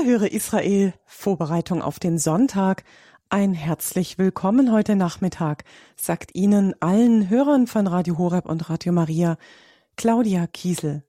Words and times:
So 0.00 0.06
höre 0.06 0.32
Israel 0.32 0.94
Vorbereitung 1.04 1.82
auf 1.82 1.98
den 1.98 2.16
Sonntag. 2.16 2.84
Ein 3.28 3.52
herzlich 3.52 4.16
willkommen 4.16 4.72
heute 4.72 4.96
Nachmittag, 4.96 5.64
sagt 5.94 6.34
Ihnen 6.34 6.74
allen 6.80 7.28
Hörern 7.28 7.66
von 7.66 7.86
Radio 7.86 8.16
Horeb 8.16 8.46
und 8.46 8.70
Radio 8.70 8.92
Maria 8.92 9.36
Claudia 9.96 10.46
Kiesel. 10.46 11.04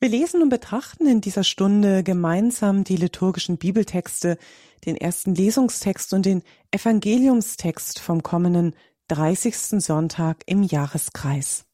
Wir 0.00 0.08
lesen 0.08 0.40
und 0.40 0.48
betrachten 0.48 1.06
in 1.06 1.20
dieser 1.20 1.44
Stunde 1.44 2.02
gemeinsam 2.02 2.84
die 2.84 2.96
liturgischen 2.96 3.58
Bibeltexte, 3.58 4.38
den 4.86 4.96
ersten 4.96 5.34
Lesungstext 5.34 6.14
und 6.14 6.24
den 6.24 6.42
Evangeliumstext 6.70 7.98
vom 7.98 8.22
kommenden 8.22 8.74
30. 9.08 9.82
Sonntag 9.82 10.42
im 10.46 10.62
Jahreskreis. 10.62 11.66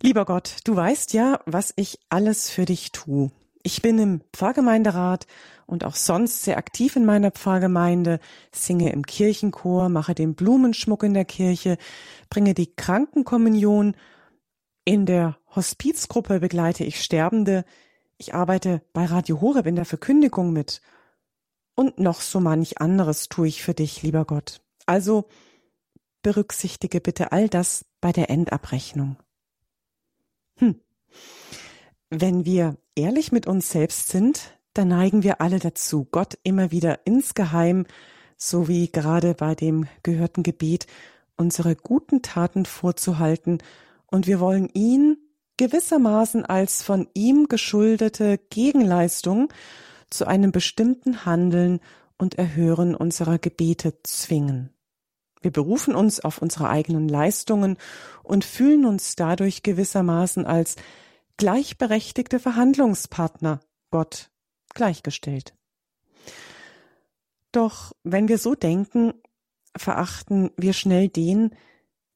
Lieber 0.00 0.24
Gott, 0.26 0.58
du 0.62 0.76
weißt 0.76 1.12
ja, 1.12 1.40
was 1.44 1.72
ich 1.74 1.98
alles 2.08 2.50
für 2.50 2.64
dich 2.64 2.92
tue. 2.92 3.32
Ich 3.62 3.82
bin 3.82 3.98
im 3.98 4.20
Pfarrgemeinderat 4.32 5.26
und 5.66 5.84
auch 5.84 5.94
sonst 5.94 6.42
sehr 6.42 6.56
aktiv 6.56 6.96
in 6.96 7.04
meiner 7.04 7.30
Pfarrgemeinde, 7.30 8.20
singe 8.52 8.92
im 8.92 9.04
Kirchenchor, 9.04 9.88
mache 9.88 10.14
den 10.14 10.34
Blumenschmuck 10.34 11.02
in 11.02 11.14
der 11.14 11.24
Kirche, 11.24 11.76
bringe 12.30 12.54
die 12.54 12.74
Krankenkommunion, 12.74 13.94
in 14.84 15.04
der 15.04 15.36
Hospizgruppe 15.54 16.40
begleite 16.40 16.84
ich 16.84 17.02
Sterbende, 17.02 17.64
ich 18.16 18.34
arbeite 18.34 18.82
bei 18.92 19.04
Radio 19.04 19.40
Horeb 19.40 19.66
in 19.66 19.76
der 19.76 19.84
Verkündigung 19.84 20.52
mit 20.52 20.80
und 21.74 21.98
noch 21.98 22.22
so 22.22 22.40
manch 22.40 22.80
anderes 22.80 23.28
tue 23.28 23.48
ich 23.48 23.62
für 23.62 23.74
dich, 23.74 24.02
lieber 24.02 24.24
Gott. 24.24 24.62
Also 24.86 25.28
berücksichtige 26.22 27.00
bitte 27.00 27.30
all 27.30 27.48
das 27.48 27.84
bei 28.00 28.12
der 28.12 28.30
Endabrechnung. 28.30 29.16
Hm. 30.56 30.80
Wenn 32.10 32.44
wir 32.44 32.76
ehrlich 32.98 33.32
mit 33.32 33.46
uns 33.46 33.70
selbst 33.70 34.08
sind, 34.08 34.58
dann 34.74 34.88
neigen 34.88 35.22
wir 35.22 35.40
alle 35.40 35.58
dazu, 35.58 36.06
Gott 36.10 36.36
immer 36.42 36.70
wieder 36.70 37.00
insgeheim, 37.06 37.86
so 38.36 38.68
wie 38.68 38.90
gerade 38.90 39.34
bei 39.34 39.54
dem 39.54 39.86
gehörten 40.02 40.42
Gebet, 40.42 40.86
unsere 41.36 41.76
guten 41.76 42.22
Taten 42.22 42.66
vorzuhalten, 42.66 43.58
und 44.10 44.26
wir 44.26 44.40
wollen 44.40 44.70
ihn 44.72 45.18
gewissermaßen 45.58 46.44
als 46.46 46.82
von 46.82 47.08
ihm 47.14 47.46
geschuldete 47.48 48.38
Gegenleistung 48.50 49.52
zu 50.08 50.26
einem 50.26 50.50
bestimmten 50.50 51.26
Handeln 51.26 51.80
und 52.16 52.36
Erhören 52.36 52.94
unserer 52.94 53.38
Gebete 53.38 53.94
zwingen. 54.02 54.70
Wir 55.42 55.50
berufen 55.50 55.94
uns 55.94 56.20
auf 56.20 56.40
unsere 56.40 56.68
eigenen 56.70 57.08
Leistungen 57.08 57.76
und 58.22 58.44
fühlen 58.44 58.86
uns 58.86 59.14
dadurch 59.14 59.62
gewissermaßen 59.62 60.46
als 60.46 60.76
gleichberechtigte 61.38 62.38
Verhandlungspartner 62.38 63.60
Gott 63.90 64.30
gleichgestellt. 64.74 65.54
Doch 67.52 67.92
wenn 68.04 68.28
wir 68.28 68.36
so 68.36 68.54
denken, 68.54 69.14
verachten 69.74 70.50
wir 70.56 70.74
schnell 70.74 71.08
den, 71.08 71.54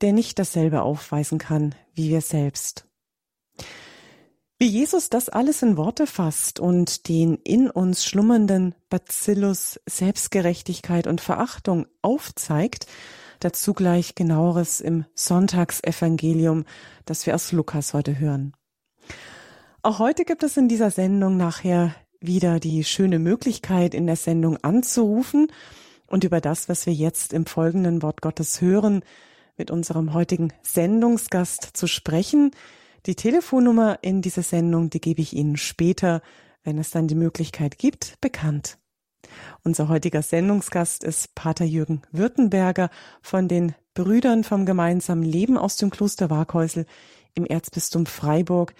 der 0.03 0.13
nicht 0.13 0.39
dasselbe 0.39 0.83
aufweisen 0.83 1.39
kann 1.39 1.75
wie 1.95 2.11
wir 2.11 2.21
selbst. 2.21 2.87
Wie 4.59 4.67
Jesus 4.67 5.11
das 5.11 5.29
alles 5.29 5.63
in 5.63 5.77
Worte 5.77 6.07
fasst 6.07 6.61
und 6.61 7.09
den 7.09 7.37
in 7.37 7.69
uns 7.69 8.05
schlummernden 8.05 8.75
Bacillus 8.89 9.81
Selbstgerechtigkeit 9.87 11.07
und 11.07 11.21
Verachtung 11.21 11.87
aufzeigt, 12.01 12.87
dazu 13.41 13.75
gleich 13.75 14.15
genaueres 14.15 14.81
im 14.81 15.05
Sonntagsevangelium, 15.15 16.65
das 17.05 17.27
wir 17.27 17.35
aus 17.35 17.51
Lukas 17.51 17.93
heute 17.93 18.21
hören. 18.21 18.53
Auch 19.85 19.99
heute 19.99 20.25
gibt 20.25 20.45
es 20.45 20.57
in 20.57 20.69
dieser 20.69 20.93
Sendung 20.93 21.37
nachher 21.37 21.93
wieder 22.21 22.61
die 22.61 22.85
schöne 22.85 23.19
Möglichkeit, 23.19 23.95
in 23.95 24.07
der 24.07 24.15
Sendung 24.15 24.57
anzurufen 24.59 25.49
und 26.07 26.23
über 26.23 26.41
das, 26.41 26.69
was 26.69 26.87
wir 26.87 26.93
jetzt 26.93 27.33
im 27.33 27.47
folgenden 27.47 28.01
Wort 28.01 28.23
Gottes 28.23 28.61
hören, 28.61 29.03
mit 29.57 29.73
unserem 29.73 30.15
heutigen 30.15 30.53
Sendungsgast 30.63 31.71
zu 31.73 31.89
sprechen. 31.89 32.53
Die 33.07 33.17
Telefonnummer 33.17 33.99
in 34.03 34.23
dieser 34.23 34.45
Sendung, 34.45 34.89
die 34.89 35.01
gebe 35.01 35.21
ich 35.21 35.33
Ihnen 35.33 35.57
später, 35.57 36.23
wenn 36.63 36.79
es 36.79 36.91
dann 36.91 37.09
die 37.09 37.17
Möglichkeit 37.17 37.77
gibt, 37.77 38.21
bekannt. 38.21 38.79
Unser 39.65 39.89
heutiger 39.89 40.23
Sendungsgast 40.23 41.03
ist 41.03 41.35
Pater 41.35 41.65
Jürgen 41.65 42.03
Württemberger 42.13 42.89
von 43.21 43.49
den 43.49 43.75
Brüdern 43.95 44.45
vom 44.45 44.65
gemeinsamen 44.65 45.25
Leben 45.25 45.59
aus 45.59 45.77
dem 45.77 45.91
Kloster 45.91 46.31
Waghäusel 46.31 46.87
im 47.35 47.47
Erzbistum 47.47 48.07
Freiburg, 48.07 48.75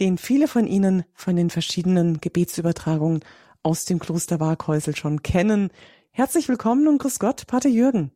den 0.00 0.18
viele 0.18 0.48
von 0.48 0.66
Ihnen 0.66 1.04
von 1.14 1.36
den 1.36 1.50
verschiedenen 1.50 2.20
Gebetsübertragungen 2.20 3.20
aus 3.62 3.84
dem 3.84 3.98
Kloster 3.98 4.40
Waghäusel 4.40 4.94
schon 4.94 5.22
kennen. 5.22 5.70
Herzlich 6.10 6.48
willkommen 6.48 6.86
und 6.88 6.98
grüß 6.98 7.18
Gott, 7.18 7.46
Pater 7.46 7.68
Jürgen. 7.68 8.12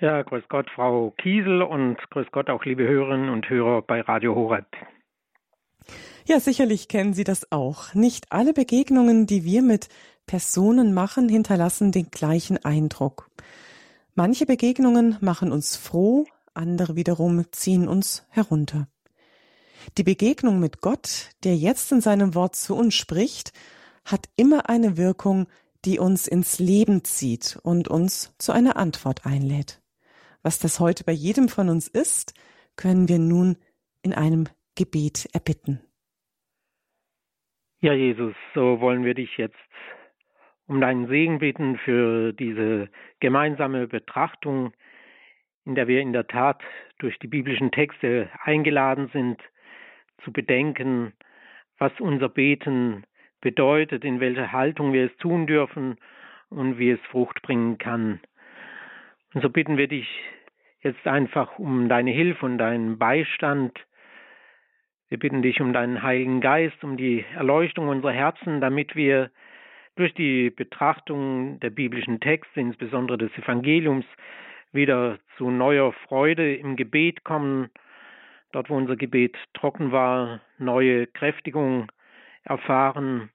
Ja, 0.00 0.22
grüß 0.22 0.44
Gott, 0.48 0.68
Frau 0.74 1.12
Kiesel 1.18 1.62
und 1.62 1.96
grüß 2.10 2.28
Gott 2.32 2.48
auch 2.48 2.64
liebe 2.64 2.86
Hörerinnen 2.86 3.28
und 3.28 3.48
Hörer 3.48 3.82
bei 3.82 4.00
Radio 4.00 4.34
Horeb. 4.34 4.66
Ja, 6.26 6.40
sicherlich 6.40 6.88
kennen 6.88 7.12
Sie 7.12 7.24
das 7.24 7.50
auch. 7.52 7.94
Nicht 7.94 8.26
alle 8.30 8.52
Begegnungen, 8.52 9.26
die 9.26 9.44
wir 9.44 9.62
mit 9.62 9.88
Personen 10.26 10.94
machen, 10.94 11.28
hinterlassen 11.28 11.92
den 11.92 12.10
gleichen 12.10 12.64
Eindruck. 12.64 13.28
Manche 14.14 14.46
Begegnungen 14.46 15.16
machen 15.20 15.52
uns 15.52 15.76
froh, 15.76 16.26
andere 16.54 16.96
wiederum 16.96 17.44
ziehen 17.52 17.88
uns 17.88 18.26
herunter. 18.30 18.86
Die 19.98 20.02
Begegnung 20.02 20.60
mit 20.60 20.80
Gott, 20.80 21.30
der 21.44 21.56
jetzt 21.56 21.92
in 21.92 22.00
seinem 22.00 22.34
Wort 22.34 22.56
zu 22.56 22.76
uns 22.76 22.94
spricht, 22.94 23.52
hat 24.04 24.28
immer 24.36 24.68
eine 24.68 24.96
Wirkung, 24.96 25.46
die 25.84 25.98
uns 25.98 26.26
ins 26.26 26.58
Leben 26.58 27.04
zieht 27.04 27.58
und 27.62 27.88
uns 27.88 28.36
zu 28.38 28.52
einer 28.52 28.76
Antwort 28.76 29.26
einlädt. 29.26 29.80
Was 30.42 30.58
das 30.58 30.80
heute 30.80 31.04
bei 31.04 31.12
jedem 31.12 31.48
von 31.48 31.68
uns 31.68 31.88
ist, 31.88 32.34
können 32.76 33.08
wir 33.08 33.18
nun 33.18 33.56
in 34.02 34.12
einem 34.14 34.46
Gebet 34.74 35.28
erbitten. 35.32 35.80
Ja, 37.80 37.94
Jesus, 37.94 38.34
so 38.54 38.80
wollen 38.80 39.04
wir 39.04 39.14
dich 39.14 39.36
jetzt 39.36 39.56
um 40.66 40.80
deinen 40.80 41.08
Segen 41.08 41.38
bitten 41.38 41.78
für 41.78 42.32
diese 42.32 42.88
gemeinsame 43.18 43.88
Betrachtung, 43.88 44.72
in 45.64 45.74
der 45.74 45.88
wir 45.88 46.00
in 46.00 46.12
der 46.12 46.26
Tat 46.26 46.62
durch 46.98 47.18
die 47.18 47.26
biblischen 47.26 47.70
Texte 47.72 48.30
eingeladen 48.44 49.10
sind, 49.12 49.40
zu 50.24 50.32
bedenken, 50.32 51.12
was 51.78 51.92
unser 52.00 52.28
Beten 52.28 53.04
bedeutet, 53.40 54.04
in 54.04 54.20
welcher 54.20 54.52
Haltung 54.52 54.92
wir 54.92 55.06
es 55.06 55.16
tun 55.16 55.46
dürfen 55.46 55.96
und 56.50 56.78
wie 56.78 56.90
es 56.90 57.00
Frucht 57.10 57.42
bringen 57.42 57.78
kann. 57.78 58.20
Und 59.34 59.42
so 59.42 59.50
bitten 59.50 59.76
wir 59.76 59.88
dich 59.88 60.08
jetzt 60.82 61.06
einfach 61.06 61.58
um 61.58 61.88
deine 61.88 62.10
Hilfe 62.10 62.46
und 62.46 62.58
deinen 62.58 62.98
Beistand. 62.98 63.78
Wir 65.08 65.18
bitten 65.18 65.42
dich 65.42 65.60
um 65.60 65.72
deinen 65.72 66.02
Heiligen 66.02 66.40
Geist, 66.40 66.82
um 66.82 66.96
die 66.96 67.24
Erleuchtung 67.34 67.88
unserer 67.88 68.12
Herzen, 68.12 68.60
damit 68.60 68.96
wir 68.96 69.30
durch 69.96 70.14
die 70.14 70.50
Betrachtung 70.50 71.60
der 71.60 71.70
biblischen 71.70 72.20
Texte, 72.20 72.60
insbesondere 72.60 73.18
des 73.18 73.36
Evangeliums, 73.36 74.06
wieder 74.72 75.18
zu 75.36 75.50
neuer 75.50 75.92
Freude 75.92 76.54
im 76.54 76.76
Gebet 76.76 77.24
kommen, 77.24 77.70
dort 78.52 78.70
wo 78.70 78.76
unser 78.76 78.96
Gebet 78.96 79.36
trocken 79.54 79.92
war, 79.92 80.40
neue 80.58 81.06
Kräftigung 81.06 81.90
erfahren 82.44 83.30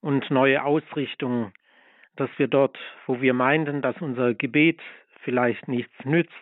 und 0.00 0.30
neue 0.30 0.64
Ausrichtung, 0.64 1.52
dass 2.16 2.30
wir 2.36 2.48
dort, 2.48 2.78
wo 3.06 3.20
wir 3.20 3.34
meinten, 3.34 3.82
dass 3.82 4.00
unser 4.00 4.34
Gebet 4.34 4.80
vielleicht 5.22 5.68
nichts 5.68 5.94
nützt, 6.04 6.32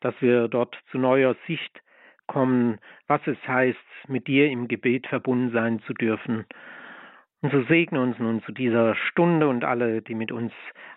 dass 0.00 0.14
wir 0.20 0.48
dort 0.48 0.78
zu 0.90 0.98
neuer 0.98 1.36
Sicht 1.46 1.82
kommen, 2.26 2.78
was 3.06 3.20
es 3.26 3.38
heißt, 3.46 3.78
mit 4.06 4.28
dir 4.28 4.48
im 4.50 4.68
Gebet 4.68 5.06
verbunden 5.08 5.52
sein 5.52 5.80
zu 5.80 5.92
dürfen. 5.92 6.46
Und 7.42 7.52
so 7.52 7.62
segne 7.64 8.00
uns 8.00 8.18
nun 8.18 8.42
zu 8.42 8.52
dieser 8.52 8.94
Stunde 8.94 9.48
und 9.48 9.64
alle, 9.64 10.02
die 10.02 10.14
mit 10.14 10.30
uns 10.30 10.52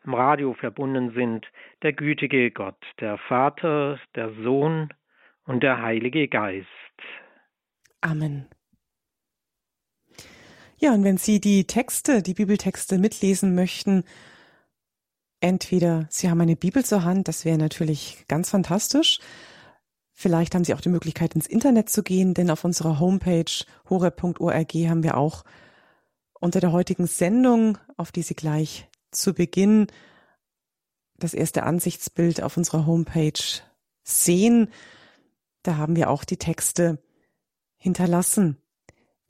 am 0.06 0.14
Radio 0.14 0.54
verbunden 0.54 1.12
sind, 1.12 1.48
der 1.82 1.94
gütige 1.94 2.52
Gott, 2.52 2.78
der 3.00 3.18
Vater, 3.18 3.98
der 4.16 4.30
Sohn 4.44 4.90
und 5.46 5.62
der 5.62 5.82
Heilige 5.82 6.28
Geist. 6.28 6.68
Amen. 8.02 8.48
Ja, 10.78 10.94
und 10.94 11.04
wenn 11.04 11.18
Sie 11.18 11.40
die 11.40 11.66
Texte, 11.66 12.22
die 12.22 12.34
Bibeltexte 12.34 12.98
mitlesen 12.98 13.56
möchten, 13.56 14.04
entweder 15.40 16.08
Sie 16.10 16.30
haben 16.30 16.42
eine 16.42 16.56
Bibel 16.56 16.84
zur 16.84 17.04
Hand, 17.04 17.28
das 17.28 17.46
wäre 17.46 17.58
natürlich 17.58 18.26
ganz 18.28 18.50
fantastisch. 18.50 19.20
Vielleicht 20.12 20.54
haben 20.54 20.64
Sie 20.64 20.74
auch 20.74 20.82
die 20.82 20.90
Möglichkeit, 20.90 21.36
ins 21.36 21.48
Internet 21.48 21.90
zu 21.90 22.04
gehen, 22.04 22.34
denn 22.34 22.52
auf 22.52 22.66
unserer 22.66 23.00
Homepage 23.00 23.52
hore.org 23.90 24.74
haben 24.74 25.04
wir 25.04 25.18
auch 25.18 25.44
unter 26.40 26.60
der 26.60 26.74
heutigen 26.74 27.08
Sendung, 27.08 27.78
auf 27.96 28.12
die 28.12 28.22
Sie 28.22 28.36
gleich 28.36 28.88
zu 29.12 29.34
Beginn 29.34 29.88
das 31.18 31.34
erste 31.34 31.64
Ansichtsbild 31.64 32.44
auf 32.44 32.58
unserer 32.58 32.86
Homepage 32.86 33.62
sehen. 34.04 34.70
Da 35.64 35.78
haben 35.78 35.96
wir 35.96 36.10
auch 36.10 36.24
die 36.24 36.38
Texte 36.38 37.02
hinterlassen. 37.78 38.58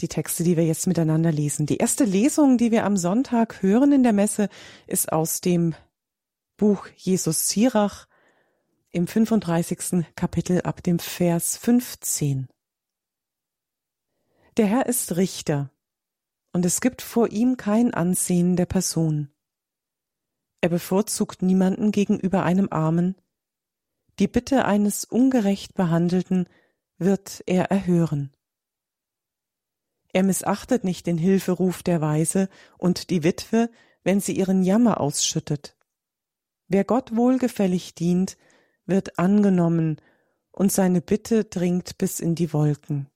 die 0.01 0.07
Texte, 0.07 0.43
die 0.43 0.57
wir 0.57 0.65
jetzt 0.65 0.87
miteinander 0.87 1.31
lesen. 1.31 1.65
Die 1.65 1.77
erste 1.77 2.03
Lesung, 2.03 2.57
die 2.57 2.71
wir 2.71 2.83
am 2.83 2.97
Sonntag 2.97 3.61
hören 3.61 3.91
in 3.93 4.03
der 4.03 4.11
Messe, 4.11 4.49
ist 4.87 5.11
aus 5.11 5.39
dem 5.39 5.75
Buch 6.57 6.87
Jesus 6.95 7.47
Sirach 7.47 8.07
im 8.89 9.07
35. 9.07 10.05
Kapitel 10.15 10.61
ab 10.61 10.83
dem 10.83 10.99
Vers 10.99 11.57
15. 11.57 12.49
Der 14.57 14.65
Herr 14.65 14.87
ist 14.87 15.15
Richter, 15.15 15.71
und 16.51 16.65
es 16.65 16.81
gibt 16.81 17.01
vor 17.01 17.31
ihm 17.31 17.55
kein 17.57 17.93
Ansehen 17.93 18.55
der 18.55 18.67
Person. 18.67 19.29
Er 20.61 20.69
bevorzugt 20.69 21.41
niemanden 21.41 21.91
gegenüber 21.91 22.43
einem 22.43 22.67
Armen. 22.71 23.15
Die 24.19 24.27
Bitte 24.27 24.65
eines 24.65 25.05
ungerecht 25.05 25.73
Behandelten 25.73 26.47
wird 26.97 27.43
er 27.47 27.71
erhören. 27.71 28.31
Er 30.13 30.23
missachtet 30.23 30.83
nicht 30.83 31.07
den 31.07 31.17
Hilferuf 31.17 31.81
der 31.81 31.99
Weise 31.99 32.47
und 32.77 33.09
die 33.09 33.23
Witwe, 33.23 33.71
wenn 34.03 34.19
sie 34.19 34.33
ihren 34.37 34.63
Jammer 34.63 35.01
ausschüttet. 35.01 35.75
Wer 36.67 36.83
Gott 36.83 37.15
wohlgefällig 37.15 37.95
dient, 37.95 38.37
wird 38.85 39.17
angenommen, 39.17 39.99
und 40.51 40.71
seine 40.71 41.01
Bitte 41.01 41.45
dringt 41.45 41.97
bis 41.97 42.19
in 42.19 42.35
die 42.35 42.53
Wolken. 42.53 43.09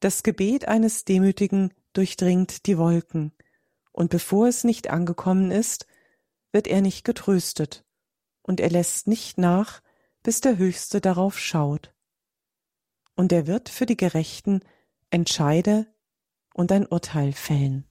Das 0.00 0.24
Gebet 0.24 0.66
eines 0.66 1.04
Demütigen 1.04 1.72
durchdringt 1.92 2.66
die 2.66 2.78
Wolken, 2.78 3.32
und 3.92 4.10
bevor 4.10 4.48
es 4.48 4.64
nicht 4.64 4.90
angekommen 4.90 5.52
ist, 5.52 5.86
wird 6.50 6.66
er 6.66 6.80
nicht 6.80 7.04
getröstet, 7.04 7.83
und 8.44 8.60
er 8.60 8.70
lässt 8.70 9.08
nicht 9.08 9.38
nach, 9.38 9.82
bis 10.22 10.40
der 10.40 10.56
Höchste 10.56 11.00
darauf 11.00 11.38
schaut. 11.38 11.92
Und 13.16 13.32
er 13.32 13.46
wird 13.46 13.68
für 13.68 13.86
die 13.86 13.96
Gerechten 13.96 14.60
entscheide 15.10 15.86
und 16.54 16.70
ein 16.70 16.86
Urteil 16.86 17.32
fällen. 17.32 17.84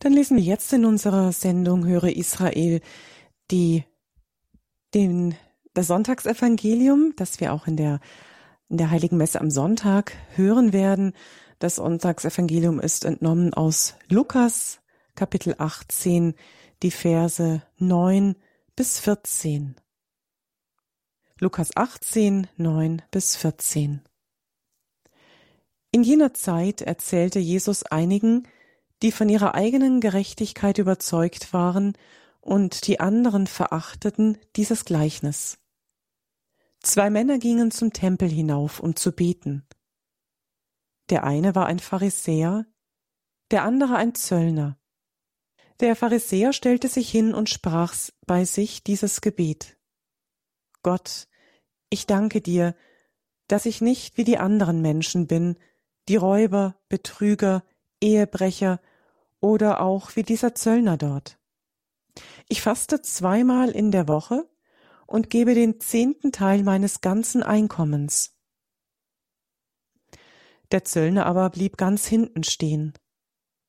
Dann 0.00 0.12
lesen 0.12 0.36
wir 0.36 0.44
jetzt 0.44 0.72
in 0.72 0.84
unserer 0.84 1.32
Sendung 1.32 1.86
Höre 1.86 2.16
Israel 2.16 2.80
die, 3.50 3.84
den, 4.94 5.34
das 5.74 5.88
Sonntagsevangelium, 5.88 7.14
das 7.16 7.40
wir 7.40 7.52
auch 7.52 7.66
in 7.66 7.76
der 7.76 8.00
in 8.68 8.76
der 8.76 8.90
Heiligen 8.90 9.16
Messe 9.16 9.40
am 9.40 9.50
Sonntag 9.50 10.12
hören 10.34 10.72
werden. 10.72 11.14
Das 11.58 11.76
Sonntagsevangelium 11.76 12.80
ist 12.80 13.04
entnommen 13.04 13.54
aus 13.54 13.94
Lukas 14.08 14.80
Kapitel 15.14 15.54
18, 15.58 16.34
die 16.82 16.90
Verse 16.90 17.62
9 17.78 18.36
bis 18.76 19.00
14. 19.00 19.76
Lukas 21.40 21.76
18, 21.76 22.46
9 22.56 23.02
bis 23.10 23.36
14. 23.36 24.02
In 25.90 26.02
jener 26.02 26.34
Zeit 26.34 26.82
erzählte 26.82 27.38
Jesus 27.38 27.84
einigen, 27.84 28.46
die 29.02 29.12
von 29.12 29.28
ihrer 29.28 29.54
eigenen 29.54 30.00
Gerechtigkeit 30.00 30.78
überzeugt 30.78 31.52
waren 31.52 31.96
und 32.40 32.86
die 32.86 33.00
anderen 33.00 33.46
verachteten, 33.46 34.38
dieses 34.56 34.84
Gleichnis. 34.84 35.58
Zwei 36.80 37.10
Männer 37.10 37.38
gingen 37.38 37.70
zum 37.70 37.92
Tempel 37.92 38.28
hinauf, 38.28 38.80
um 38.80 38.96
zu 38.96 39.12
beten. 39.12 39.66
Der 41.10 41.24
eine 41.24 41.54
war 41.54 41.66
ein 41.66 41.78
Pharisäer, 41.78 42.66
der 43.50 43.64
andere 43.64 43.96
ein 43.96 44.14
Zöllner. 44.14 44.78
Der 45.80 45.96
Pharisäer 45.96 46.52
stellte 46.52 46.88
sich 46.88 47.10
hin 47.10 47.34
und 47.34 47.48
sprach 47.48 47.94
bei 48.26 48.44
sich 48.44 48.82
dieses 48.82 49.20
Gebet. 49.20 49.78
Gott, 50.82 51.28
ich 51.90 52.06
danke 52.06 52.40
dir, 52.40 52.74
dass 53.46 53.64
ich 53.64 53.80
nicht 53.80 54.16
wie 54.16 54.24
die 54.24 54.38
anderen 54.38 54.82
Menschen 54.82 55.26
bin, 55.26 55.56
die 56.08 56.16
Räuber, 56.16 56.76
Betrüger, 56.88 57.64
Ehebrecher 58.00 58.80
oder 59.40 59.80
auch 59.80 60.16
wie 60.16 60.22
dieser 60.22 60.54
Zöllner 60.54 60.96
dort. 60.96 61.38
Ich 62.48 62.62
faste 62.62 63.02
zweimal 63.02 63.70
in 63.70 63.90
der 63.90 64.08
Woche 64.08 64.48
und 65.06 65.30
gebe 65.30 65.54
den 65.54 65.80
zehnten 65.80 66.32
Teil 66.32 66.62
meines 66.62 67.00
ganzen 67.00 67.42
Einkommens. 67.42 68.36
Der 70.70 70.84
Zöllner 70.84 71.26
aber 71.26 71.48
blieb 71.50 71.76
ganz 71.76 72.06
hinten 72.06 72.44
stehen 72.44 72.92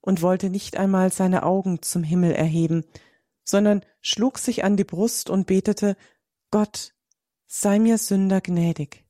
und 0.01 0.21
wollte 0.21 0.50
nicht 0.50 0.77
einmal 0.77 1.12
seine 1.12 1.44
Augen 1.44 1.81
zum 1.81 2.04
Himmel 2.04 2.31
erheben, 2.31 2.86
sondern 3.44 3.86
schlug 4.01 4.38
sich 4.38 4.63
an 4.63 4.77
die 4.77 4.83
Brust 4.83 5.30
und 5.30 5.48
betete 5.48 5.95
Gott, 6.51 6.94
sei 7.48 7.80
mir 7.80 7.98
Sünder 7.98 8.42
gnädig. 8.42 9.06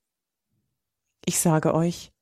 Ich 1.25 1.39
sage 1.39 1.73
euch, 1.73 2.13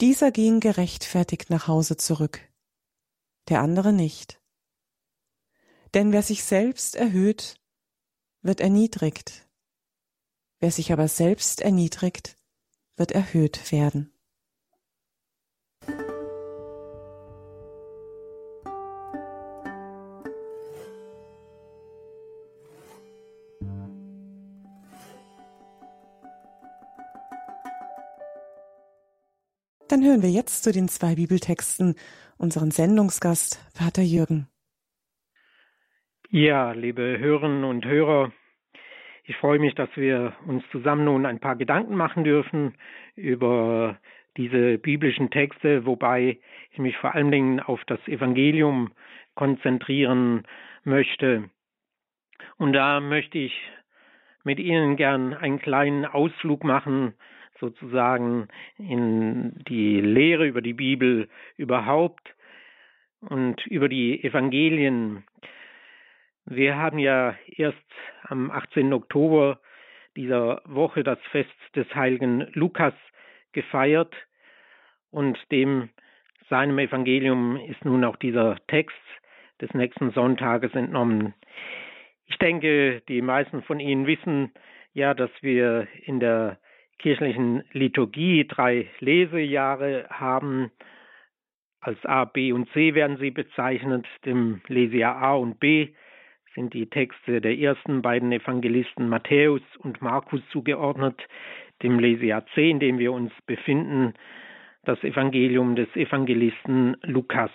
dieser 0.00 0.32
ging 0.32 0.60
gerechtfertigt 0.60 1.50
nach 1.50 1.68
Hause 1.68 1.96
zurück, 1.96 2.40
der 3.48 3.60
andere 3.60 3.92
nicht. 3.92 4.40
Denn 5.94 6.12
wer 6.12 6.22
sich 6.22 6.44
selbst 6.44 6.96
erhöht, 6.96 7.56
wird 8.40 8.60
erniedrigt. 8.60 9.48
Wer 10.58 10.70
sich 10.70 10.92
aber 10.92 11.08
selbst 11.08 11.60
erniedrigt, 11.60 12.38
wird 12.96 13.12
erhöht 13.12 13.72
werden. 13.72 14.12
Dann 29.88 30.04
hören 30.04 30.22
wir 30.22 30.30
jetzt 30.30 30.62
zu 30.62 30.72
den 30.72 30.88
zwei 30.88 31.16
Bibeltexten 31.16 31.96
unseren 32.42 32.72
Sendungsgast, 32.72 33.64
Vater 33.72 34.02
Jürgen. 34.02 34.48
Ja, 36.28 36.72
liebe 36.72 37.18
Hörerinnen 37.18 37.62
und 37.62 37.84
Hörer, 37.84 38.32
ich 39.24 39.36
freue 39.36 39.60
mich, 39.60 39.76
dass 39.76 39.88
wir 39.94 40.34
uns 40.46 40.64
zusammen 40.72 41.04
nun 41.04 41.24
ein 41.24 41.38
paar 41.38 41.54
Gedanken 41.54 41.94
machen 41.94 42.24
dürfen 42.24 42.74
über 43.14 43.96
diese 44.36 44.78
biblischen 44.78 45.30
Texte, 45.30 45.86
wobei 45.86 46.40
ich 46.72 46.78
mich 46.78 46.96
vor 46.96 47.14
allen 47.14 47.30
Dingen 47.30 47.60
auf 47.60 47.80
das 47.86 48.00
Evangelium 48.08 48.90
konzentrieren 49.34 50.42
möchte. 50.82 51.48
Und 52.56 52.72
da 52.72 52.98
möchte 53.00 53.38
ich 53.38 53.52
mit 54.42 54.58
Ihnen 54.58 54.96
gern 54.96 55.32
einen 55.32 55.60
kleinen 55.60 56.04
Ausflug 56.04 56.64
machen, 56.64 57.14
sozusagen 57.62 58.48
in 58.76 59.54
die 59.68 60.00
Lehre 60.00 60.46
über 60.46 60.60
die 60.60 60.72
Bibel 60.74 61.28
überhaupt 61.56 62.34
und 63.20 63.64
über 63.68 63.88
die 63.88 64.22
Evangelien. 64.24 65.24
Wir 66.44 66.76
haben 66.76 66.98
ja 66.98 67.36
erst 67.46 67.78
am 68.24 68.50
18. 68.50 68.92
Oktober 68.92 69.60
dieser 70.16 70.60
Woche 70.64 71.04
das 71.04 71.20
Fest 71.30 71.50
des 71.76 71.86
heiligen 71.94 72.48
Lukas 72.52 72.94
gefeiert 73.52 74.12
und 75.12 75.38
dem 75.52 75.88
seinem 76.50 76.80
Evangelium 76.80 77.56
ist 77.56 77.84
nun 77.84 78.04
auch 78.04 78.16
dieser 78.16 78.56
Text 78.66 78.96
des 79.60 79.72
nächsten 79.72 80.10
Sonntages 80.10 80.74
entnommen. 80.74 81.32
Ich 82.26 82.36
denke, 82.38 83.02
die 83.08 83.22
meisten 83.22 83.62
von 83.62 83.78
Ihnen 83.78 84.06
wissen 84.06 84.52
ja, 84.94 85.14
dass 85.14 85.30
wir 85.40 85.86
in 86.04 86.20
der 86.20 86.58
kirchlichen 87.02 87.64
Liturgie 87.72 88.46
drei 88.46 88.88
Lesejahre 89.00 90.06
haben. 90.08 90.70
Als 91.80 91.98
A, 92.06 92.24
B 92.24 92.52
und 92.52 92.70
C 92.70 92.94
werden 92.94 93.16
sie 93.18 93.32
bezeichnet, 93.32 94.06
dem 94.24 94.60
Lesejahr 94.68 95.16
A 95.16 95.34
und 95.34 95.58
B 95.58 95.88
sind 96.54 96.74
die 96.74 96.88
Texte 96.88 97.40
der 97.40 97.58
ersten 97.58 98.02
beiden 98.02 98.30
Evangelisten 98.30 99.08
Matthäus 99.08 99.62
und 99.78 100.00
Markus 100.00 100.40
zugeordnet, 100.50 101.20
dem 101.82 101.98
Lesejahr 101.98 102.46
10, 102.54 102.70
in 102.70 102.80
dem 102.80 102.98
wir 102.98 103.12
uns 103.12 103.32
befinden, 103.46 104.14
das 104.84 105.02
Evangelium 105.02 105.74
des 105.74 105.88
Evangelisten 105.96 106.96
Lukas. 107.02 107.50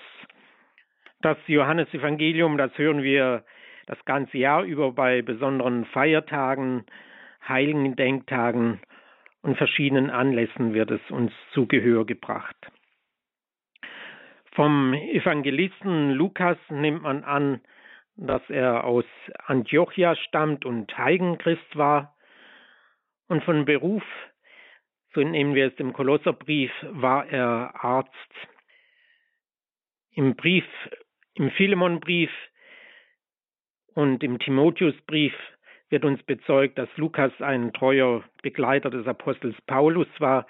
Das 1.21 1.37
Johannesevangelium, 1.47 2.57
das 2.57 2.77
hören 2.77 3.01
wir 3.01 3.45
das 3.85 4.03
ganze 4.03 4.37
Jahr 4.37 4.63
über 4.63 4.91
bei 4.91 5.21
besonderen 5.21 5.85
Feiertagen, 5.85 6.83
heiligen 7.47 7.95
Denktagen 7.95 8.81
und 9.41 9.57
verschiedenen 9.57 10.09
Anlässen 10.09 10.73
wird 10.73 10.91
es 10.91 11.01
uns 11.09 11.31
zu 11.53 11.67
Gehör 11.67 12.05
gebracht. 12.05 12.57
Vom 14.53 14.93
Evangelisten 14.93 16.11
Lukas 16.11 16.57
nimmt 16.69 17.03
man 17.03 17.23
an, 17.23 17.61
dass 18.15 18.41
er 18.49 18.83
aus 18.83 19.05
Antiochia 19.45 20.15
stammt 20.15 20.65
und 20.65 20.97
Heigenchrist 20.97 21.75
war 21.75 22.15
und 23.27 23.43
von 23.43 23.65
Beruf 23.65 24.03
so 25.17 25.21
entnehmen 25.21 25.55
wir 25.55 25.65
es 25.65 25.75
dem 25.77 25.93
Kolosserbrief, 25.93 26.71
war 26.91 27.25
er 27.27 27.73
Arzt. 27.83 28.11
Im 30.11 30.35
Brief, 30.35 30.63
im 31.33 31.49
Philemonbrief 31.49 32.29
und 33.95 34.23
im 34.23 34.37
Timotheusbrief 34.37 35.33
wird 35.89 36.05
uns 36.05 36.21
bezeugt, 36.23 36.77
dass 36.77 36.89
Lukas 36.97 37.31
ein 37.39 37.73
treuer 37.73 38.23
Begleiter 38.41 38.89
des 38.89 39.07
Apostels 39.07 39.55
Paulus 39.67 40.07
war, 40.19 40.45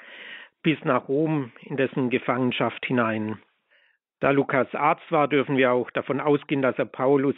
bis 0.63 0.83
nach 0.83 1.07
Rom 1.07 1.51
in 1.61 1.77
dessen 1.77 2.09
Gefangenschaft 2.09 2.85
hinein. 2.85 3.39
Da 4.19 4.31
Lukas 4.31 4.73
Arzt 4.73 5.11
war, 5.11 5.27
dürfen 5.27 5.57
wir 5.57 5.71
auch 5.71 5.91
davon 5.91 6.19
ausgehen, 6.19 6.61
dass 6.61 6.77
er 6.79 6.85
Paulus 6.85 7.35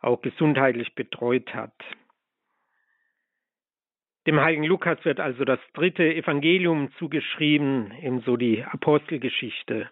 auch 0.00 0.20
gesundheitlich 0.22 0.94
betreut 0.94 1.54
hat. 1.54 1.74
Dem 4.26 4.40
heiligen 4.40 4.64
Lukas 4.64 5.04
wird 5.04 5.20
also 5.20 5.44
das 5.44 5.60
dritte 5.72 6.02
Evangelium 6.02 6.90
zugeschrieben, 6.98 7.92
ebenso 8.02 8.36
die 8.36 8.64
Apostelgeschichte. 8.64 9.88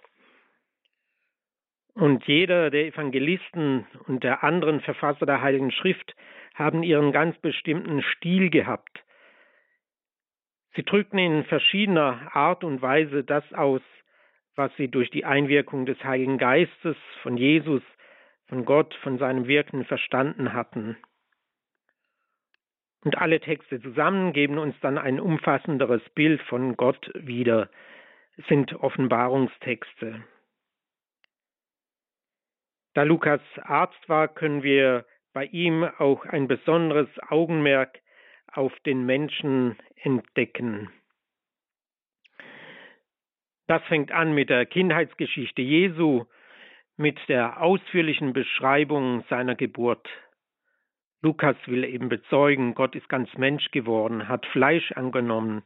Und 1.95 2.27
jeder 2.27 2.71
der 2.71 2.87
Evangelisten 2.87 3.87
und 4.07 4.25
der 4.25 4.43
anderen 4.43 4.81
Verfasser 4.81 5.27
der 5.27 5.41
Heiligen 5.41 5.71
Schrift 5.71 6.15
haben 6.55 6.83
ihren 6.83 7.13
ganz 7.13 7.39
bestimmten 7.39 8.03
Stil 8.03 8.51
gehabt. 8.51 9.05
Sie 10.75 10.83
drückten 10.83 11.19
in 11.19 11.45
verschiedener 11.45 12.35
Art 12.35 12.65
und 12.65 12.83
Weise 12.83 13.23
das 13.23 13.45
aus, 13.53 13.81
was 14.57 14.75
sie 14.77 14.89
durch 14.89 15.11
die 15.11 15.25
Einwirkung 15.25 15.87
des 15.87 16.03
Heiligen 16.03 16.39
Geistes, 16.39 16.97
von 17.23 17.37
Jesus, 17.37 17.83
von 18.47 18.65
Gott, 18.65 18.95
von 19.03 19.19
seinem 19.19 19.47
Wirken 19.47 19.85
verstanden 19.85 20.53
hatten. 20.53 20.97
Und 23.05 23.19
alle 23.19 23.39
Texte 23.39 23.81
zusammen 23.81 24.33
geben 24.33 24.59
uns 24.59 24.75
dann 24.81 24.99
ein 24.99 25.21
umfassenderes 25.21 26.03
Bild 26.15 26.41
von 26.43 26.77
Gott 26.77 27.11
wieder, 27.15 27.69
es 28.37 28.47
sind 28.47 28.75
Offenbarungstexte. 28.75 30.25
Da 32.95 33.03
Lukas 33.03 33.41
Arzt 33.63 34.09
war, 34.09 34.29
können 34.29 34.63
wir 34.63 35.05
bei 35.33 35.47
ihm 35.47 35.83
auch 35.99 36.25
ein 36.27 36.47
besonderes 36.47 37.09
Augenmerk 37.29 38.01
auf 38.53 38.73
den 38.87 39.05
Menschen 39.05 39.77
entdecken. 39.97 40.89
Das 43.67 43.83
fängt 43.85 44.13
an 44.13 44.33
mit 44.33 44.49
der 44.49 44.65
Kindheitsgeschichte 44.67 45.61
Jesu, 45.61 46.27
mit 46.97 47.19
der 47.29 47.61
ausführlichen 47.61 48.33
Beschreibung 48.33 49.25
seiner 49.29 49.57
Geburt. 49.57 50.09
Lukas 51.23 51.57
will 51.67 51.85
eben 51.85 52.09
bezeugen, 52.09 52.75
Gott 52.75 52.95
ist 52.95 53.09
ganz 53.09 53.33
Mensch 53.37 53.71
geworden, 53.73 54.29
hat 54.29 54.47
Fleisch 54.47 54.93
angenommen, 54.93 55.63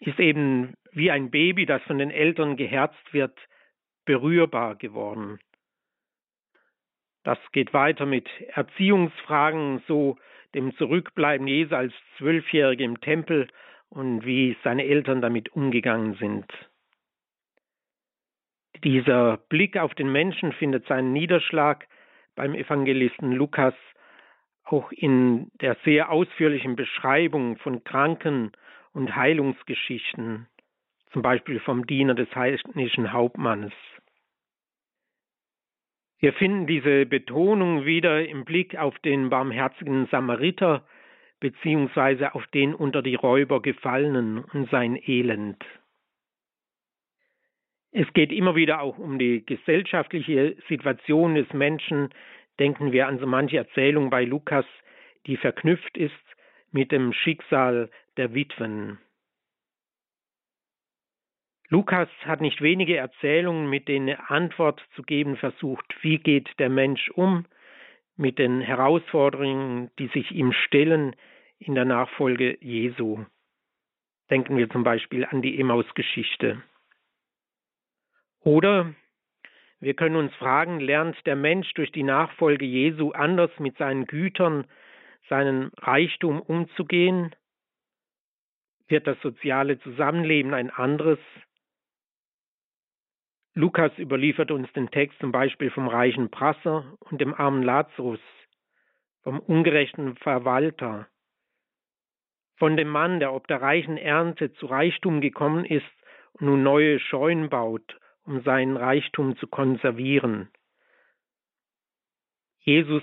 ist 0.00 0.18
eben 0.18 0.74
wie 0.90 1.10
ein 1.10 1.30
Baby, 1.30 1.66
das 1.66 1.82
von 1.82 1.98
den 1.98 2.10
Eltern 2.10 2.56
geherzt 2.56 3.12
wird, 3.12 3.38
berührbar 4.06 4.74
geworden. 4.76 5.38
Das 7.26 7.38
geht 7.50 7.74
weiter 7.74 8.06
mit 8.06 8.28
Erziehungsfragen, 8.54 9.82
so 9.88 10.16
dem 10.54 10.76
Zurückbleiben 10.76 11.48
Jesu 11.48 11.74
als 11.74 11.92
Zwölfjährige 12.18 12.84
im 12.84 13.00
Tempel 13.00 13.48
und 13.88 14.24
wie 14.24 14.56
seine 14.62 14.84
Eltern 14.84 15.20
damit 15.20 15.48
umgegangen 15.48 16.14
sind. 16.20 16.46
Dieser 18.84 19.38
Blick 19.48 19.76
auf 19.76 19.92
den 19.96 20.12
Menschen 20.12 20.52
findet 20.52 20.86
seinen 20.86 21.12
Niederschlag 21.12 21.88
beim 22.36 22.54
Evangelisten 22.54 23.32
Lukas 23.32 23.74
auch 24.62 24.92
in 24.92 25.50
der 25.60 25.76
sehr 25.84 26.12
ausführlichen 26.12 26.76
Beschreibung 26.76 27.56
von 27.56 27.82
Kranken 27.82 28.52
und 28.92 29.16
Heilungsgeschichten, 29.16 30.46
zum 31.10 31.22
Beispiel 31.22 31.58
vom 31.58 31.88
Diener 31.88 32.14
des 32.14 32.32
heidnischen 32.36 33.12
Hauptmanns. 33.12 33.72
Wir 36.18 36.32
finden 36.32 36.66
diese 36.66 37.06
Betonung 37.06 37.84
wieder 37.84 38.26
im 38.26 38.44
Blick 38.44 38.76
auf 38.76 38.98
den 39.00 39.28
barmherzigen 39.28 40.06
Samariter 40.06 40.86
beziehungsweise 41.40 42.34
auf 42.34 42.46
den 42.48 42.74
unter 42.74 43.02
die 43.02 43.14
Räuber 43.14 43.60
gefallenen 43.60 44.38
und 44.38 44.70
sein 44.70 44.98
Elend. 45.06 45.62
Es 47.92 48.10
geht 48.14 48.32
immer 48.32 48.56
wieder 48.56 48.80
auch 48.80 48.98
um 48.98 49.18
die 49.18 49.44
gesellschaftliche 49.44 50.56
Situation 50.68 51.34
des 51.34 51.52
Menschen, 51.52 52.10
Denken 52.58 52.92
wir 52.92 53.06
an 53.06 53.18
so 53.18 53.26
manche 53.26 53.58
Erzählung 53.58 54.10
bei 54.10 54.24
Lukas, 54.24 54.64
die 55.26 55.36
verknüpft 55.36 55.96
ist 55.96 56.14
mit 56.72 56.90
dem 56.90 57.12
Schicksal 57.12 57.90
der 58.16 58.34
Witwen. 58.34 58.98
Lukas 61.68 62.08
hat 62.24 62.40
nicht 62.40 62.62
wenige 62.62 62.96
Erzählungen, 62.96 63.68
mit 63.68 63.88
denen 63.88 64.08
er 64.08 64.30
Antwort 64.30 64.80
zu 64.94 65.02
geben 65.02 65.36
versucht, 65.36 65.84
wie 66.02 66.18
geht 66.18 66.48
der 66.58 66.68
Mensch 66.68 67.10
um 67.10 67.44
mit 68.16 68.38
den 68.38 68.60
Herausforderungen, 68.60 69.90
die 69.98 70.06
sich 70.08 70.30
ihm 70.30 70.52
stellen 70.52 71.16
in 71.58 71.74
der 71.74 71.84
Nachfolge 71.84 72.56
Jesu. 72.60 73.24
Denken 74.30 74.56
wir 74.56 74.70
zum 74.70 74.84
Beispiel 74.84 75.24
an 75.24 75.42
die 75.42 75.58
Emmaus-Geschichte. 75.58 76.62
Oder 78.40 78.94
wir 79.80 79.94
können 79.94 80.16
uns 80.16 80.34
fragen, 80.36 80.80
lernt 80.80 81.16
der 81.26 81.36
Mensch 81.36 81.72
durch 81.74 81.92
die 81.92 82.02
Nachfolge 82.02 82.64
Jesu 82.64 83.10
anders 83.10 83.50
mit 83.58 83.76
seinen 83.76 84.06
Gütern, 84.06 84.66
seinem 85.28 85.70
Reichtum 85.78 86.40
umzugehen? 86.40 87.34
Wird 88.88 89.06
das 89.06 89.20
soziale 89.20 89.78
Zusammenleben 89.80 90.54
ein 90.54 90.70
anderes? 90.70 91.18
Lukas 93.56 93.90
überliefert 93.98 94.52
uns 94.52 94.72
den 94.74 94.90
Text 94.90 95.18
zum 95.18 95.32
Beispiel 95.32 95.70
vom 95.70 95.88
reichen 95.88 96.30
Prasser 96.30 96.96
und 97.00 97.20
dem 97.20 97.34
armen 97.34 97.62
Lazarus, 97.62 98.20
vom 99.22 99.40
ungerechten 99.40 100.14
Verwalter, 100.16 101.08
von 102.58 102.76
dem 102.76 102.88
Mann, 102.88 103.18
der 103.18 103.32
ob 103.32 103.48
der 103.48 103.60
reichen 103.60 103.96
Ernte 103.96 104.52
zu 104.52 104.66
Reichtum 104.66 105.20
gekommen 105.20 105.64
ist 105.64 105.84
und 106.34 106.46
nun 106.46 106.62
neue 106.62 107.00
Scheunen 107.00 107.48
baut 107.48 107.96
um 108.26 108.42
seinen 108.42 108.76
Reichtum 108.76 109.36
zu 109.36 109.46
konservieren. 109.46 110.50
Jesus 112.60 113.02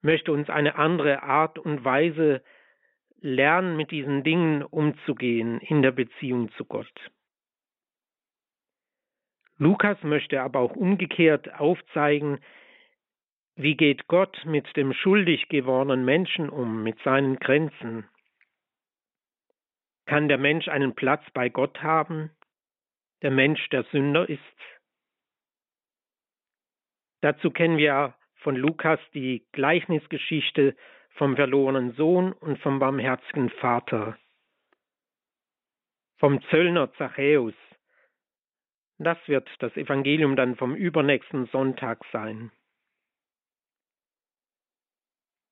möchte 0.00 0.32
uns 0.32 0.48
eine 0.48 0.76
andere 0.76 1.22
Art 1.24 1.58
und 1.58 1.84
Weise 1.84 2.42
lernen, 3.20 3.76
mit 3.76 3.90
diesen 3.90 4.22
Dingen 4.22 4.62
umzugehen 4.62 5.60
in 5.60 5.82
der 5.82 5.90
Beziehung 5.90 6.52
zu 6.52 6.64
Gott. 6.64 7.10
Lukas 9.58 10.02
möchte 10.02 10.40
aber 10.40 10.60
auch 10.60 10.76
umgekehrt 10.76 11.52
aufzeigen, 11.54 12.38
wie 13.56 13.76
geht 13.76 14.06
Gott 14.06 14.44
mit 14.44 14.76
dem 14.76 14.92
schuldig 14.92 15.48
gewordenen 15.48 16.04
Menschen 16.04 16.48
um, 16.48 16.82
mit 16.82 16.98
seinen 17.02 17.38
Grenzen. 17.40 18.08
Kann 20.06 20.28
der 20.28 20.38
Mensch 20.38 20.68
einen 20.68 20.94
Platz 20.94 21.22
bei 21.34 21.48
Gott 21.48 21.82
haben? 21.82 22.30
der 23.22 23.30
Mensch 23.30 23.68
der 23.70 23.84
Sünder 23.84 24.28
ist. 24.28 24.40
Dazu 27.20 27.50
kennen 27.50 27.78
wir 27.78 28.14
von 28.36 28.54
Lukas 28.54 29.00
die 29.12 29.44
Gleichnisgeschichte 29.52 30.76
vom 31.10 31.34
verlorenen 31.34 31.92
Sohn 31.94 32.32
und 32.32 32.60
vom 32.60 32.78
barmherzigen 32.78 33.50
Vater, 33.50 34.16
vom 36.18 36.40
Zöllner 36.42 36.92
Zachäus. 36.94 37.54
Das 38.98 39.16
wird 39.28 39.48
das 39.60 39.76
Evangelium 39.76 40.34
dann 40.34 40.56
vom 40.56 40.74
übernächsten 40.74 41.46
Sonntag 41.46 42.04
sein. 42.12 42.50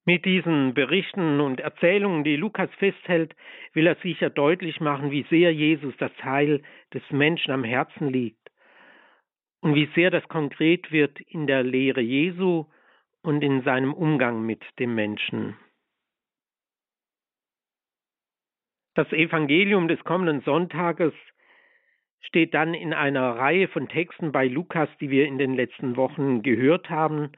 Mit 0.05 0.25
diesen 0.25 0.75
Berichten 0.75 1.41
und 1.41 1.61
Erzählungen, 1.61 2.23
die 2.23 2.37
Lukas 2.37 2.71
festhält, 2.79 3.35
will 3.73 3.87
er 3.87 3.97
sicher 3.97 4.31
deutlich 4.31 4.81
machen, 4.81 5.11
wie 5.11 5.25
sehr 5.31 5.53
Jesus 5.53 5.95
das 5.99 6.13
Heil 6.23 6.63
des 6.95 7.03
Menschen 7.11 7.51
am 7.53 7.65
Herzen 7.65 8.09
liegt 8.09 8.51
und 9.61 9.75
wie 9.75 9.91
sehr 9.95 10.11
das 10.11 10.27
konkret 10.29 10.93
wird 10.93 11.21
in 11.21 11.47
der 11.47 11.65
Lehre 11.65 12.01
Jesu 12.01 12.67
und 13.23 13.43
in 13.43 13.63
seinem 13.63 13.93
Umgang 13.93 14.47
mit 14.47 14.63
dem 14.79 14.95
Menschen. 14.95 15.57
Das 18.95 19.13
Evangelium 19.13 19.89
des 19.89 20.03
kommenden 20.05 20.41
Sonntages 20.43 21.13
steht 22.21 22.55
dann 22.55 22.75
in 22.75 22.93
einer 22.93 23.37
Reihe 23.37 23.69
von 23.69 23.89
Texten 23.89 24.33
bei 24.33 24.47
Lukas, 24.47 24.89
die 25.01 25.11
wir 25.11 25.27
in 25.27 25.39
den 25.39 25.55
letzten 25.55 25.97
Wochen 25.97 26.43
gehört 26.43 26.91
haben 26.91 27.31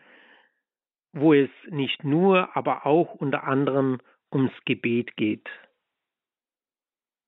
wo 1.12 1.32
es 1.32 1.50
nicht 1.68 2.04
nur, 2.04 2.54
aber 2.56 2.86
auch 2.86 3.14
unter 3.14 3.44
anderem 3.44 4.00
ums 4.32 4.52
Gebet 4.64 5.16
geht. 5.16 5.48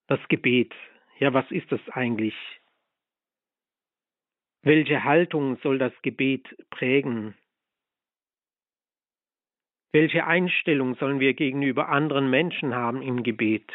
Das 0.06 0.20
Gebet, 0.28 0.74
ja, 1.18 1.32
was 1.32 1.50
ist 1.50 1.70
das 1.72 1.80
eigentlich? 1.90 2.34
Welche 4.62 5.04
Haltung 5.04 5.56
soll 5.62 5.78
das 5.78 5.92
Gebet 6.02 6.46
prägen? 6.70 7.34
Welche 9.92 10.26
Einstellung 10.26 10.94
sollen 10.96 11.18
wir 11.18 11.34
gegenüber 11.34 11.88
anderen 11.88 12.30
Menschen 12.30 12.74
haben 12.74 13.02
im 13.02 13.22
Gebet? 13.22 13.70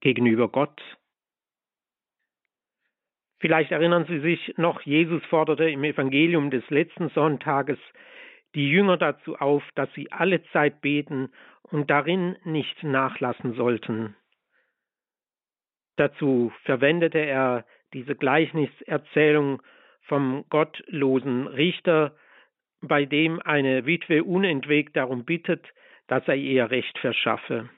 gegenüber 0.00 0.50
Gott. 0.50 0.82
Vielleicht 3.44 3.72
erinnern 3.72 4.06
Sie 4.06 4.20
sich 4.20 4.54
noch, 4.56 4.80
Jesus 4.80 5.22
forderte 5.26 5.68
im 5.68 5.84
Evangelium 5.84 6.50
des 6.50 6.64
letzten 6.70 7.10
Sonntages 7.10 7.78
die 8.54 8.70
Jünger 8.70 8.96
dazu 8.96 9.36
auf, 9.36 9.62
dass 9.74 9.92
sie 9.92 10.10
alle 10.10 10.42
Zeit 10.44 10.80
beten 10.80 11.30
und 11.64 11.90
darin 11.90 12.38
nicht 12.44 12.82
nachlassen 12.82 13.52
sollten. 13.52 14.16
Dazu 15.96 16.54
verwendete 16.62 17.18
er 17.18 17.66
diese 17.92 18.14
Gleichniserzählung 18.14 19.60
vom 20.04 20.46
gottlosen 20.48 21.46
Richter, 21.46 22.16
bei 22.80 23.04
dem 23.04 23.42
eine 23.42 23.84
Witwe 23.84 24.24
unentwegt 24.24 24.96
darum 24.96 25.26
bittet, 25.26 25.66
dass 26.06 26.26
er 26.28 26.36
ihr 26.36 26.70
Recht 26.70 26.98
verschaffe. 26.98 27.68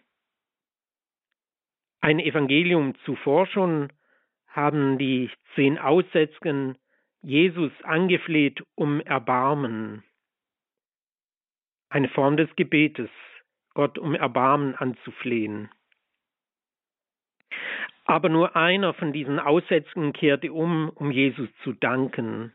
Ein 2.01 2.21
Evangelium 2.21 2.95
zuvor 3.05 3.49
schon 3.49 3.91
haben 4.57 4.99
die 4.99 5.31
zehn 5.55 5.79
Aussätzigen 5.79 6.77
Jesus 7.23 7.73
angefleht 7.83 8.63
um 8.75 9.01
Erbarmen. 9.01 10.03
Eine 11.89 12.09
Form 12.09 12.37
des 12.37 12.55
Gebetes, 12.57 13.11
Gott 13.75 13.99
um 13.99 14.15
Erbarmen 14.15 14.75
anzuflehen. 14.75 15.71
Aber 18.05 18.29
nur 18.29 18.55
einer 18.57 18.95
von 18.95 19.13
diesen 19.13 19.39
Aussätzigen 19.39 20.13
kehrte 20.13 20.53
um, 20.53 20.91
um 20.91 21.11
Jesus 21.11 21.49
zu 21.63 21.73
danken. 21.73 22.53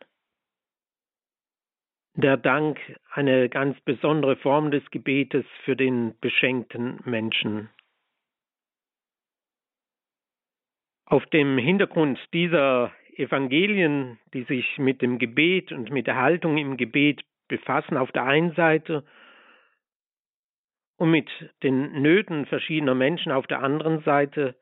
Der 2.16 2.38
Dank 2.38 2.80
eine 3.12 3.50
ganz 3.50 3.80
besondere 3.82 4.36
Form 4.38 4.72
des 4.72 4.90
Gebetes 4.92 5.46
für 5.64 5.76
den 5.76 6.18
beschenkten 6.20 7.00
Menschen. 7.06 7.70
Auf 11.12 11.26
dem 11.26 11.58
Hintergrund 11.58 12.18
dieser 12.32 12.94
Evangelien, 13.18 14.18
die 14.34 14.44
sich 14.44 14.78
mit 14.78 15.02
dem 15.02 15.20
Gebet 15.20 15.74
und 15.74 15.92
mit 15.92 16.08
der 16.08 16.16
Haltung 16.16 16.58
im 16.58 16.78
Gebet 16.78 17.22
befassen, 17.50 17.98
auf 17.98 18.14
der 18.14 18.24
einen 18.24 18.54
Seite 18.54 19.04
und 20.96 21.12
mit 21.12 21.30
den 21.64 22.02
Nöten 22.02 22.46
verschiedener 22.46 22.96
Menschen 22.96 23.34
auf 23.34 23.46
der 23.46 23.62
anderen 23.62 24.02
Seite, 24.04 24.56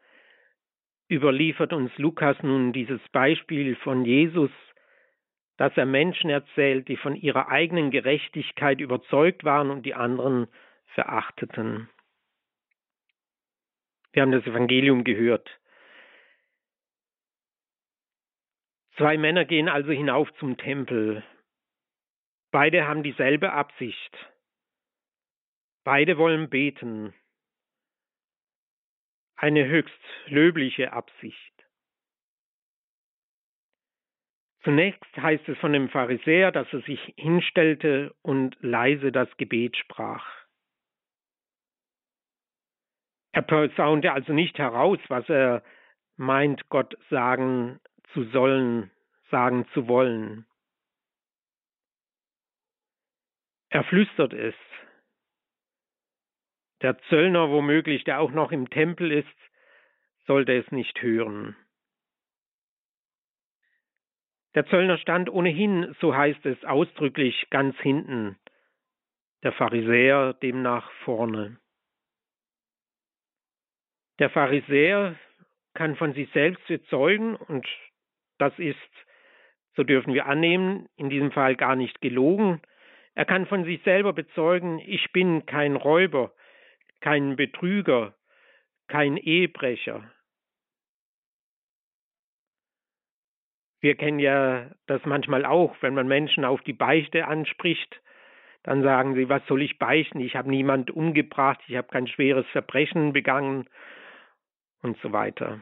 überliefert 1.08 1.72
uns 1.72 1.96
Lukas 2.00 2.42
nun 2.42 2.74
dieses 2.74 3.02
Beispiel 3.10 3.76
von 3.76 4.04
Jesus, 4.04 4.50
dass 5.58 5.78
er 5.78 5.86
Menschen 5.86 6.32
erzählt, 6.32 6.88
die 6.88 6.98
von 6.98 7.16
ihrer 7.16 7.50
eigenen 7.50 7.92
Gerechtigkeit 7.92 8.80
überzeugt 8.80 9.44
waren 9.44 9.70
und 9.70 9.86
die 9.86 9.94
anderen 9.94 10.48
verachteten. 10.96 11.90
Wir 14.14 14.24
haben 14.24 14.32
das 14.32 14.48
Evangelium 14.48 15.04
gehört. 15.04 15.59
Zwei 19.00 19.18
Männer 19.18 19.46
gehen 19.46 19.70
also 19.70 19.92
hinauf 19.94 20.28
zum 20.40 20.58
Tempel. 20.58 21.24
Beide 22.52 22.86
haben 22.86 23.02
dieselbe 23.02 23.54
Absicht. 23.54 24.18
Beide 25.86 26.18
wollen 26.18 26.50
beten 26.50 27.14
eine 29.38 29.66
höchst 29.66 30.04
löbliche 30.26 30.92
Absicht. 30.92 31.54
Zunächst 34.64 35.16
heißt 35.16 35.48
es 35.48 35.58
von 35.60 35.72
dem 35.72 35.88
Pharisäer, 35.88 36.52
dass 36.52 36.68
er 36.74 36.82
sich 36.82 37.00
hinstellte 37.16 38.14
und 38.22 38.58
leise 38.60 39.14
das 39.14 39.30
Gebet 39.38 39.78
sprach. 39.78 40.28
Er 43.32 43.44
posaunte 43.44 44.12
also 44.12 44.34
nicht 44.34 44.58
heraus, 44.58 45.00
was 45.08 45.30
er 45.30 45.64
meint, 46.18 46.68
Gott 46.68 46.98
sagen 47.10 47.80
zu 48.14 48.24
sollen, 48.26 48.92
sagen 49.32 49.68
zu 49.74 49.88
wollen. 49.88 50.46
Er 53.70 53.84
flüstert 53.84 54.34
es, 54.34 54.56
der 56.82 56.98
Zöllner 57.10 57.50
womöglich, 57.50 58.04
der 58.06 58.20
auch 58.20 58.32
noch 58.32 58.52
im 58.52 58.70
Tempel 58.70 59.12
ist, 59.12 59.28
sollte 60.26 60.54
es 60.54 60.72
nicht 60.72 61.02
hören. 61.02 61.56
Der 64.56 64.66
Zöllner 64.68 64.98
stand 64.98 65.30
ohnehin, 65.30 65.96
so 66.00 66.16
heißt 66.16 66.46
es 66.46 66.64
ausdrücklich, 66.64 67.48
ganz 67.50 67.78
hinten, 67.80 68.40
der 69.44 69.52
Pharisäer 69.54 70.34
demnach 70.34 70.90
vorne. 71.04 71.60
Der 74.20 74.30
Pharisäer 74.30 75.16
kann 75.74 75.96
von 75.96 76.14
sich 76.14 76.32
selbst 76.32 76.66
bezeugen, 76.68 77.36
und 77.36 77.68
das 78.40 78.58
ist, 78.58 78.78
so 79.76 79.84
dürfen 79.84 80.14
wir 80.14 80.26
annehmen, 80.26 80.90
in 80.98 81.10
diesem 81.10 81.32
Fall 81.32 81.56
gar 81.56 81.76
nicht 81.76 82.02
gelogen. 82.02 82.62
Er 83.16 83.26
kann 83.26 83.46
von 83.46 83.64
sich 83.66 83.82
selber 83.84 84.14
bezeugen, 84.14 84.80
ich 84.80 85.12
bin 85.12 85.46
kein 85.46 85.76
Räuber, 85.76 86.34
kein 87.02 87.36
Betrüger, 87.36 88.16
kein 88.88 89.18
Ehebrecher. 89.18 90.10
Wir 93.82 93.96
kennen 93.96 94.20
ja 94.20 94.72
das 94.88 95.06
manchmal 95.06 95.46
auch, 95.46 95.76
wenn 95.82 95.94
man 95.94 96.08
Menschen 96.08 96.44
auf 96.44 96.62
die 96.62 96.74
Beichte 96.74 97.28
anspricht, 97.28 98.02
dann 98.64 98.84
sagen 98.84 99.16
sie, 99.16 99.30
was 99.30 99.46
soll 99.48 99.62
ich 99.62 99.80
beichten? 99.80 100.20
Ich 100.20 100.36
habe 100.36 100.50
niemand 100.50 100.92
umgebracht, 100.92 101.62
ich 101.68 101.78
habe 101.78 101.88
kein 101.88 102.08
schweres 102.08 102.46
Verbrechen 102.48 103.14
begangen 103.14 103.70
und 104.82 104.98
so 105.02 105.14
weiter. 105.14 105.62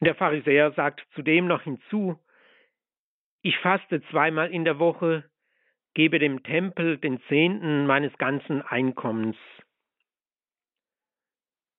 Der 0.00 0.14
Pharisäer 0.14 0.72
sagt 0.72 1.06
zudem 1.14 1.46
noch 1.46 1.62
hinzu, 1.62 2.18
ich 3.42 3.58
faste 3.58 4.02
zweimal 4.10 4.50
in 4.50 4.64
der 4.64 4.78
Woche, 4.78 5.28
gebe 5.94 6.18
dem 6.18 6.42
Tempel 6.42 6.98
den 6.98 7.20
Zehnten 7.22 7.86
meines 7.86 8.16
ganzen 8.18 8.62
Einkommens. 8.62 9.36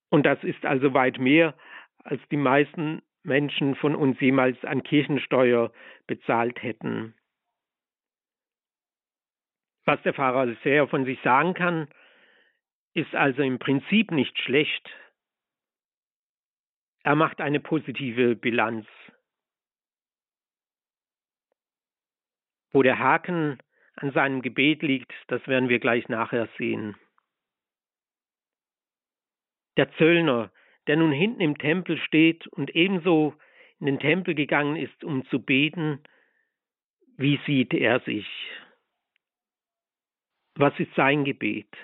Und 0.10 0.25
das 0.25 0.43
ist 0.43 0.65
also 0.65 0.93
weit 0.93 1.19
mehr, 1.19 1.55
als 2.03 2.21
die 2.29 2.38
meisten 2.38 3.01
Menschen 3.23 3.75
von 3.75 3.95
uns 3.95 4.19
jemals 4.19 4.63
an 4.65 4.84
Kirchensteuer 4.84 5.71
bezahlt 6.08 6.62
hätten. 6.63 7.13
Was 9.86 10.01
der 10.03 10.13
Pharisäer 10.13 10.88
von 10.88 11.05
sich 11.05 11.19
sagen 11.21 11.53
kann, 11.53 11.88
ist 12.93 13.13
also 13.15 13.41
im 13.41 13.60
Prinzip 13.60 14.12
nicht 14.12 14.38
schlecht. 14.39 14.89
Er 17.10 17.15
macht 17.15 17.41
eine 17.41 17.60
positive 17.60 18.36
Bilanz. 18.36 18.86
Wo 22.72 22.84
der 22.84 23.00
Haken 23.00 23.58
an 23.95 24.12
seinem 24.12 24.43
Gebet 24.43 24.84
liegt, 24.84 25.12
das 25.26 25.41
werden 25.48 25.69
wir 25.69 25.80
gleich 25.80 26.08
nachher 26.08 26.48
sehen. 26.60 26.95
Der 29.76 29.91
Zöllner, 29.93 30.52
der 30.86 30.98
nun 30.98 31.12
hinten 31.12 31.41
im 31.41 31.58
Tempel 31.58 31.98
steht 31.98 32.45
und 32.45 32.76
ebenso 32.76 33.34
in 33.80 33.88
den 33.88 33.98
Tempel 33.98 34.36
gegangen 34.36 34.76
ist, 34.76 35.04
um 35.04 35.26
zu 35.30 35.39
beten, 35.41 36.04
wie 37.17 37.39
sieht 37.48 37.74
er 37.74 38.02
sich? 38.02 38.28
Was 40.54 40.80
ist 40.80 40.93
sein 40.93 41.26
Gebet? 41.26 41.76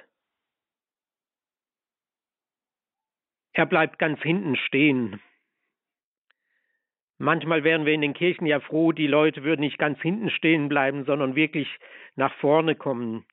Er 3.56 3.66
bleibt 3.66 4.00
ganz 4.00 4.22
hinten 4.22 4.56
stehen, 4.56 5.20
Manchmal 7.18 7.64
wären 7.64 7.86
wir 7.86 7.94
in 7.94 8.02
den 8.02 8.14
Kirchen 8.14 8.46
ja 8.46 8.60
froh, 8.60 8.92
die 8.92 9.08
Leute 9.08 9.44
würden 9.44 9.62
nicht 9.62 9.78
ganz 9.78 10.00
hinten 10.02 10.30
stehen 10.30 10.68
bleiben, 10.68 11.06
sondern 11.06 11.36
wirklich 11.36 11.70
nach 12.16 12.34
vorne 12.36 12.76
kommen, 12.76 13.26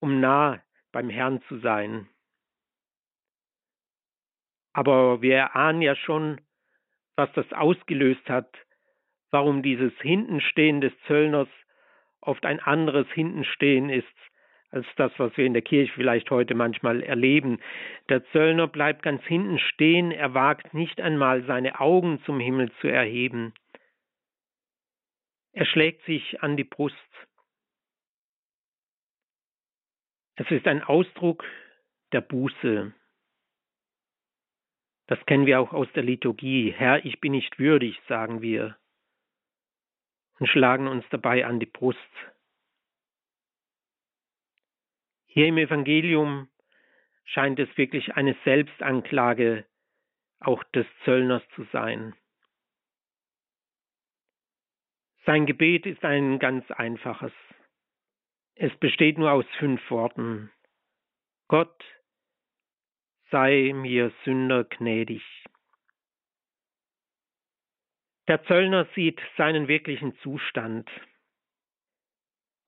um 0.00 0.20
nah 0.20 0.62
beim 0.92 1.08
Herrn 1.08 1.40
zu 1.48 1.58
sein. 1.60 2.06
Aber 4.74 5.22
wir 5.22 5.36
erahnen 5.36 5.80
ja 5.80 5.96
schon, 5.96 6.40
was 7.16 7.32
das 7.32 7.50
ausgelöst 7.52 8.28
hat, 8.28 8.54
warum 9.30 9.62
dieses 9.62 9.94
Hintenstehen 10.00 10.82
des 10.82 10.92
Zöllners 11.06 11.48
oft 12.20 12.44
ein 12.44 12.60
anderes 12.60 13.06
Hintenstehen 13.12 13.88
ist 13.88 14.06
als 14.74 14.86
das, 14.96 15.12
was 15.18 15.36
wir 15.36 15.46
in 15.46 15.52
der 15.52 15.62
Kirche 15.62 15.92
vielleicht 15.94 16.30
heute 16.30 16.54
manchmal 16.54 17.02
erleben. 17.02 17.60
Der 18.08 18.24
Zöllner 18.32 18.66
bleibt 18.66 19.02
ganz 19.02 19.22
hinten 19.24 19.58
stehen, 19.58 20.10
er 20.10 20.34
wagt 20.34 20.74
nicht 20.74 21.00
einmal 21.00 21.44
seine 21.44 21.80
Augen 21.80 22.20
zum 22.24 22.40
Himmel 22.40 22.70
zu 22.80 22.88
erheben. 22.88 23.54
Er 25.52 25.66
schlägt 25.66 26.04
sich 26.04 26.42
an 26.42 26.56
die 26.56 26.64
Brust. 26.64 26.96
Es 30.36 30.50
ist 30.50 30.66
ein 30.66 30.82
Ausdruck 30.82 31.44
der 32.12 32.20
Buße. 32.20 32.92
Das 35.06 35.24
kennen 35.26 35.46
wir 35.46 35.60
auch 35.60 35.72
aus 35.72 35.86
der 35.94 36.02
Liturgie. 36.02 36.72
Herr, 36.76 37.04
ich 37.04 37.20
bin 37.20 37.32
nicht 37.32 37.58
würdig, 37.58 38.00
sagen 38.08 38.42
wir 38.42 38.76
und 40.38 40.48
schlagen 40.48 40.88
uns 40.88 41.04
dabei 41.10 41.46
an 41.46 41.60
die 41.60 41.66
Brust. 41.66 41.98
Hier 45.34 45.48
im 45.48 45.58
Evangelium 45.58 46.48
scheint 47.24 47.58
es 47.58 47.68
wirklich 47.76 48.14
eine 48.14 48.36
Selbstanklage 48.44 49.66
auch 50.38 50.62
des 50.74 50.86
Zöllners 51.04 51.42
zu 51.56 51.64
sein. 51.72 52.14
Sein 55.26 55.44
Gebet 55.46 55.86
ist 55.86 56.04
ein 56.04 56.38
ganz 56.38 56.70
einfaches. 56.70 57.32
Es 58.54 58.72
besteht 58.76 59.18
nur 59.18 59.32
aus 59.32 59.46
fünf 59.58 59.80
Worten. 59.90 60.52
Gott 61.48 61.84
sei 63.32 63.72
mir 63.74 64.12
Sünder 64.24 64.62
gnädig. 64.62 65.24
Der 68.28 68.44
Zöllner 68.44 68.86
sieht 68.94 69.20
seinen 69.36 69.66
wirklichen 69.66 70.16
Zustand. 70.18 70.88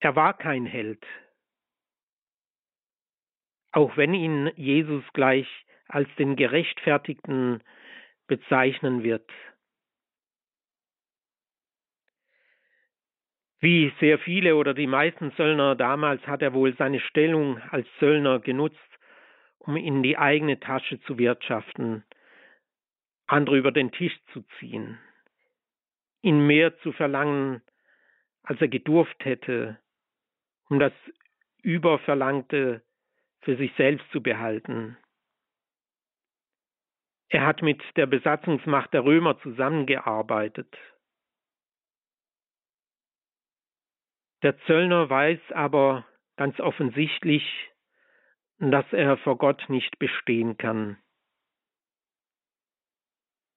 Er 0.01 0.17
war 0.17 0.37
kein 0.37 0.67
Held, 0.67 1.07
auch 3.77 3.97
wenn 3.97 4.15
ihn 4.15 4.51
Jesus 4.57 5.05
gleich 5.13 5.47
als 5.89 6.09
den 6.17 6.37
Gerechtfertigten 6.37 7.63
bezeichnen 8.27 9.03
wird. 9.03 9.31
Wie 13.61 13.93
sehr 14.01 14.19
viele 14.19 14.57
oder 14.57 14.75
die 14.75 14.87
meisten 14.87 15.33
Zöllner 15.37 15.75
damals 15.75 16.27
hat 16.27 16.43
er 16.43 16.55
wohl 16.55 16.77
seine 16.77 17.01
Stellung 17.01 17.59
als 17.71 17.87
Zöllner 17.99 18.41
genutzt, 18.41 18.79
um 19.59 19.77
in 19.77 20.03
die 20.03 20.19
eigene 20.19 20.59
Tasche 20.59 21.01
zu 21.03 21.19
wirtschaften, 21.19 22.05
andere 23.27 23.59
über 23.59 23.73
den 23.73 23.93
Tisch 23.93 24.17
zu 24.33 24.43
ziehen 24.59 24.99
ihn 26.27 26.45
mehr 26.45 26.77
zu 26.79 26.93
verlangen, 26.93 27.63
als 28.43 28.61
er 28.61 28.69
gedurft 28.69 29.25
hätte, 29.25 29.79
um 30.69 30.81
das 30.81 30.93
Überverlangte 31.63 32.83
für 33.43 33.57
sich 33.57 33.73
selbst 33.77 34.11
zu 34.11 34.23
behalten. 34.23 34.97
Er 37.29 37.47
hat 37.47 37.63
mit 37.63 37.83
der 37.97 38.07
Besatzungsmacht 38.07 38.93
der 38.95 39.05
Römer 39.05 39.39
zusammengearbeitet. 39.41 40.73
Der 44.43 44.59
Zöllner 44.61 45.11
weiß 45.11 45.41
aber 45.51 46.07
ganz 46.37 46.61
offensichtlich, 46.61 47.43
dass 48.59 48.91
er 48.93 49.17
vor 49.19 49.39
Gott 49.39 49.65
nicht 49.69 49.99
bestehen 49.99 50.57
kann. 50.57 50.99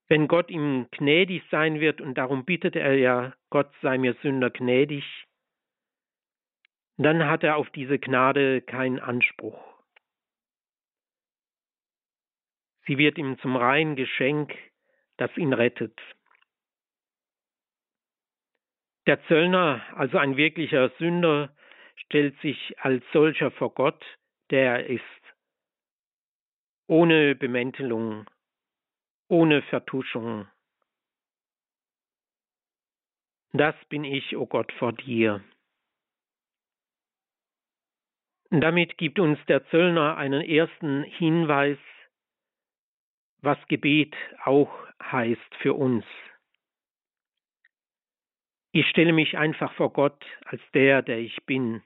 Wenn 0.08 0.28
Gott 0.28 0.50
ihm 0.50 0.88
gnädig 0.92 1.44
sein 1.52 1.80
wird, 1.80 2.02
und 2.02 2.15
darum 2.15 2.44
bittet 2.44 2.76
er 2.76 2.96
ja, 2.96 3.34
Gott 3.52 3.72
sei 3.84 4.00
mir 4.00 4.15
Sünder 4.24 4.50
gnädig, 4.50 5.04
dann 7.06 7.26
hat 7.26 7.44
er 7.44 7.56
auf 7.56 7.70
diese 7.70 7.98
Gnade 7.98 8.62
keinen 8.62 9.00
Anspruch. 9.00 9.58
Sie 12.86 12.98
wird 12.98 13.18
ihm 13.18 13.40
zum 13.40 13.56
reinen 13.56 13.96
Geschenk, 13.96 14.54
das 15.16 15.36
ihn 15.38 15.54
rettet. 15.54 15.98
Der 19.08 19.24
Zöllner, 19.28 19.82
also 19.96 20.18
ein 20.18 20.36
wirklicher 20.36 20.90
Sünder, 20.98 21.56
stellt 21.96 22.38
sich 22.42 22.76
als 22.80 23.04
solcher 23.14 23.52
vor 23.52 23.74
Gott, 23.74 24.04
der 24.50 24.80
er 24.80 24.86
ist, 24.88 25.04
ohne 26.88 27.34
Bemäntelung, 27.36 28.30
ohne 29.30 29.62
Vertuschung. 29.62 30.48
Das 33.54 33.76
bin 33.86 34.04
ich, 34.04 34.36
o 34.36 34.42
oh 34.42 34.48
Gott, 34.48 34.72
vor 34.74 34.92
dir. 34.92 35.42
Damit 38.52 38.98
gibt 38.98 39.20
uns 39.20 39.38
der 39.48 39.68
Zöllner 39.68 40.18
einen 40.18 40.42
ersten 40.42 41.04
Hinweis, 41.04 41.78
was 43.42 43.60
Gebet 43.68 44.16
auch 44.44 44.72
heißt 45.02 45.56
für 45.62 45.76
uns. 45.76 46.04
Ich 48.72 48.88
stelle 48.88 49.14
mich 49.14 49.38
einfach 49.38 49.74
vor 49.74 49.94
Gott 49.94 50.26
als 50.46 50.62
der, 50.74 51.04
der 51.04 51.20
ich 51.20 51.44
bin. 51.46 51.84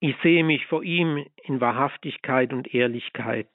Ich 0.00 0.16
sehe 0.22 0.42
mich 0.42 0.66
vor 0.66 0.82
ihm 0.82 1.26
in 1.44 1.60
Wahrhaftigkeit 1.60 2.52
und 2.52 2.74
Ehrlichkeit. 2.74 3.50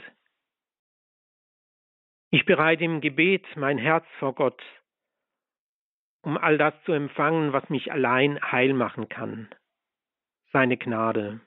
Ich 2.29 2.45
bereite 2.45 2.83
im 2.83 3.01
Gebet 3.01 3.45
mein 3.55 3.77
Herz 3.77 4.05
vor 4.19 4.35
Gott, 4.35 4.61
um 6.21 6.37
all 6.37 6.57
das 6.57 6.73
zu 6.83 6.93
empfangen, 6.93 7.51
was 7.51 7.69
mich 7.69 7.91
allein 7.91 8.39
heil 8.41 8.73
machen 8.73 9.09
kann. 9.09 9.49
Seine 10.55 10.77
Gnade. 10.77 11.41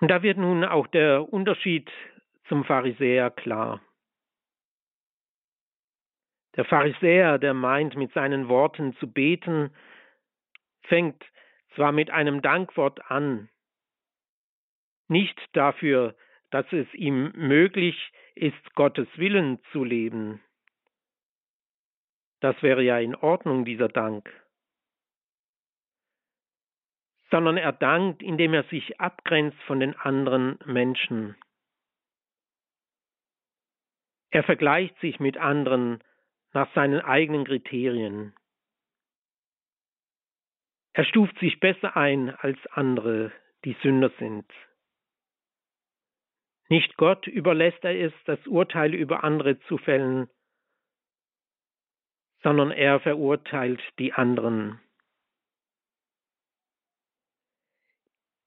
Und 0.00 0.08
da 0.12 0.22
wird 0.22 0.38
nun 0.38 0.62
auch 0.62 0.86
der 0.86 1.32
Unterschied 1.32 1.90
zum 2.46 2.64
Pharisäer 2.64 3.32
klar. 3.32 3.80
Der 6.54 6.64
Pharisäer, 6.66 7.40
der 7.40 7.52
meint, 7.52 7.96
mit 7.96 8.12
seinen 8.12 8.48
Worten 8.48 8.94
zu 8.98 9.10
beten, 9.10 9.74
fängt 10.82 11.20
zwar 11.74 11.90
mit 11.90 12.10
einem 12.10 12.42
Dankwort 12.42 13.10
an, 13.10 13.48
nicht 15.08 15.36
dafür, 15.52 16.14
dass 16.50 16.72
es 16.72 16.86
ihm 16.94 17.32
möglich 17.34 18.12
ist, 18.36 18.74
Gottes 18.76 19.08
Willen 19.16 19.60
zu 19.72 19.82
leben. 19.82 20.40
Das 22.38 22.62
wäre 22.62 22.84
ja 22.84 23.00
in 23.00 23.16
Ordnung, 23.16 23.64
dieser 23.64 23.88
Dank. 23.88 24.41
Sondern 27.32 27.56
er 27.56 27.72
dankt, 27.72 28.22
indem 28.22 28.54
er 28.54 28.62
sich 28.64 29.00
abgrenzt 29.00 29.60
von 29.62 29.80
den 29.80 29.96
anderen 29.96 30.58
Menschen. 30.66 31.34
Er 34.30 34.44
vergleicht 34.44 34.98
sich 35.00 35.18
mit 35.18 35.38
anderen 35.38 36.04
nach 36.52 36.72
seinen 36.74 37.00
eigenen 37.00 37.46
Kriterien. 37.46 38.34
Er 40.92 41.04
stuft 41.04 41.38
sich 41.38 41.58
besser 41.58 41.96
ein 41.96 42.30
als 42.36 42.58
andere, 42.72 43.32
die 43.64 43.76
Sünder 43.82 44.10
sind. 44.18 44.46
Nicht 46.68 46.96
Gott 46.98 47.26
überlässt 47.26 47.82
er 47.82 47.98
es, 47.98 48.12
das 48.26 48.46
Urteil 48.46 48.94
über 48.94 49.24
andere 49.24 49.58
zu 49.60 49.78
fällen, 49.78 50.28
sondern 52.42 52.70
er 52.70 53.00
verurteilt 53.00 53.82
die 53.98 54.12
anderen. 54.12 54.80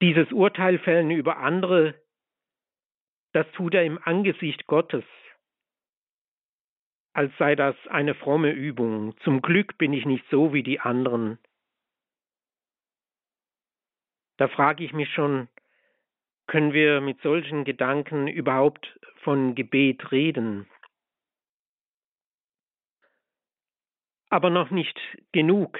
Dieses 0.01 0.31
Urteil 0.31 0.79
fällen 0.79 1.11
über 1.11 1.37
andere, 1.37 1.95
das 3.33 3.49
tut 3.51 3.73
er 3.73 3.83
im 3.83 3.99
Angesicht 4.03 4.67
Gottes, 4.67 5.03
als 7.13 7.31
sei 7.37 7.55
das 7.55 7.75
eine 7.87 8.13
fromme 8.13 8.51
Übung. 8.51 9.17
Zum 9.19 9.41
Glück 9.41 9.77
bin 9.77 9.93
ich 9.93 10.05
nicht 10.05 10.25
so 10.29 10.53
wie 10.53 10.63
die 10.63 10.79
anderen. 10.79 11.39
Da 14.37 14.49
frage 14.49 14.83
ich 14.83 14.91
mich 14.91 15.13
schon, 15.13 15.47
können 16.47 16.73
wir 16.73 17.01
mit 17.01 17.21
solchen 17.21 17.63
Gedanken 17.63 18.27
überhaupt 18.27 18.99
von 19.23 19.55
Gebet 19.55 20.11
reden. 20.11 20.67
Aber 24.29 24.49
noch 24.49 24.69
nicht 24.69 24.99
genug. 25.31 25.79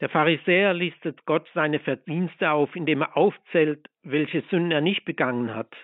Der 0.00 0.08
Pharisäer 0.08 0.74
listet 0.74 1.24
Gott 1.26 1.48
seine 1.54 1.80
Verdienste 1.80 2.50
auf, 2.50 2.74
indem 2.76 3.02
er 3.02 3.16
aufzählt, 3.16 3.88
welche 4.02 4.42
Sünden 4.42 4.70
er 4.70 4.80
nicht 4.80 5.04
begangen 5.04 5.54
hat. 5.54 5.74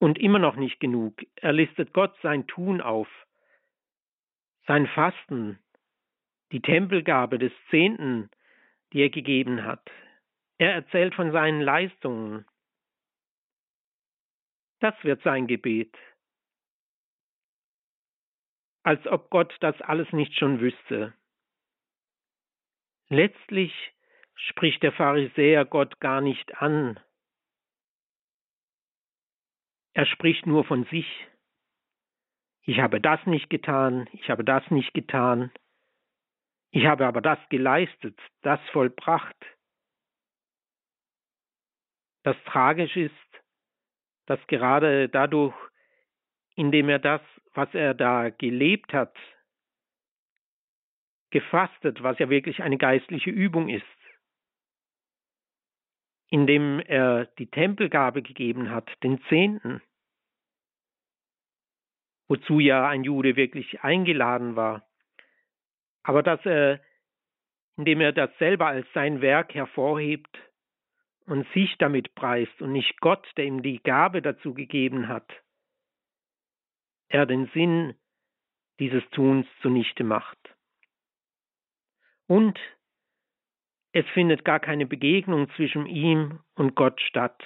Und 0.00 0.18
immer 0.18 0.38
noch 0.38 0.56
nicht 0.56 0.80
genug. 0.80 1.22
Er 1.36 1.52
listet 1.52 1.92
Gott 1.92 2.16
sein 2.22 2.46
Tun 2.46 2.80
auf, 2.80 3.08
sein 4.66 4.86
Fasten, 4.88 5.58
die 6.52 6.60
Tempelgabe 6.60 7.38
des 7.38 7.52
Zehnten, 7.68 8.30
die 8.92 9.02
er 9.02 9.10
gegeben 9.10 9.64
hat. 9.64 9.88
Er 10.58 10.72
erzählt 10.74 11.14
von 11.14 11.32
seinen 11.32 11.60
Leistungen. 11.60 12.44
Das 14.80 14.94
wird 15.04 15.22
sein 15.22 15.46
Gebet. 15.46 15.96
Als 18.82 19.06
ob 19.06 19.30
Gott 19.30 19.54
das 19.60 19.80
alles 19.82 20.10
nicht 20.12 20.34
schon 20.34 20.60
wüsste. 20.60 21.12
Letztlich 23.08 23.72
spricht 24.34 24.82
der 24.82 24.92
Pharisäer 24.92 25.64
Gott 25.64 26.00
gar 26.00 26.20
nicht 26.20 26.56
an. 26.62 26.98
Er 29.92 30.06
spricht 30.06 30.46
nur 30.46 30.64
von 30.64 30.84
sich. 30.84 31.06
Ich 32.62 32.78
habe 32.78 33.00
das 33.00 33.24
nicht 33.26 33.50
getan, 33.50 34.08
ich 34.12 34.30
habe 34.30 34.44
das 34.44 34.68
nicht 34.70 34.94
getan. 34.94 35.50
Ich 36.70 36.86
habe 36.86 37.06
aber 37.06 37.20
das 37.20 37.38
geleistet, 37.48 38.18
das 38.42 38.60
vollbracht. 38.70 39.36
Das 42.22 42.36
tragisch 42.44 42.96
ist, 42.96 43.14
dass 44.26 44.38
gerade 44.46 45.08
dadurch, 45.08 45.54
indem 46.54 46.88
er 46.88 47.00
das, 47.00 47.22
was 47.54 47.72
er 47.74 47.94
da 47.94 48.30
gelebt 48.30 48.92
hat, 48.92 49.16
gefastet, 51.30 52.02
was 52.02 52.18
ja 52.18 52.28
wirklich 52.28 52.62
eine 52.62 52.76
geistliche 52.76 53.30
Übung 53.30 53.68
ist, 53.68 53.84
indem 56.28 56.80
er 56.80 57.26
die 57.38 57.48
Tempelgabe 57.48 58.22
gegeben 58.22 58.70
hat, 58.70 58.88
den 59.02 59.20
Zehnten, 59.28 59.80
wozu 62.28 62.60
ja 62.60 62.88
ein 62.88 63.04
Jude 63.04 63.36
wirklich 63.36 63.82
eingeladen 63.82 64.56
war, 64.56 64.88
aber 66.02 66.22
dass 66.22 66.44
er, 66.46 66.80
indem 67.76 68.00
er 68.00 68.12
das 68.12 68.30
selber 68.38 68.66
als 68.66 68.86
sein 68.92 69.20
Werk 69.20 69.54
hervorhebt 69.54 70.38
und 71.26 71.46
sich 71.52 71.76
damit 71.78 72.14
preist 72.14 72.60
und 72.62 72.72
nicht 72.72 73.00
Gott, 73.00 73.26
der 73.36 73.44
ihm 73.44 73.62
die 73.62 73.82
Gabe 73.82 74.22
dazu 74.22 74.54
gegeben 74.54 75.08
hat, 75.08 75.28
er 77.10 77.26
den 77.26 77.50
Sinn 77.52 77.94
dieses 78.78 79.02
Tuns 79.10 79.46
zunichte 79.60 80.04
macht. 80.04 80.38
Und 82.26 82.58
es 83.92 84.06
findet 84.14 84.44
gar 84.44 84.60
keine 84.60 84.86
Begegnung 84.86 85.50
zwischen 85.56 85.86
ihm 85.86 86.40
und 86.54 86.76
Gott 86.76 87.00
statt, 87.00 87.42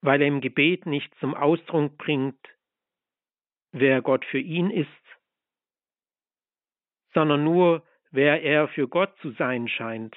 weil 0.00 0.22
er 0.22 0.28
im 0.28 0.40
Gebet 0.40 0.86
nicht 0.86 1.14
zum 1.20 1.34
Ausdruck 1.34 1.96
bringt, 1.98 2.40
wer 3.72 4.00
Gott 4.00 4.24
für 4.24 4.38
ihn 4.38 4.70
ist, 4.70 4.88
sondern 7.12 7.44
nur, 7.44 7.86
wer 8.10 8.42
er 8.42 8.68
für 8.68 8.88
Gott 8.88 9.14
zu 9.20 9.32
sein 9.32 9.68
scheint. 9.68 10.16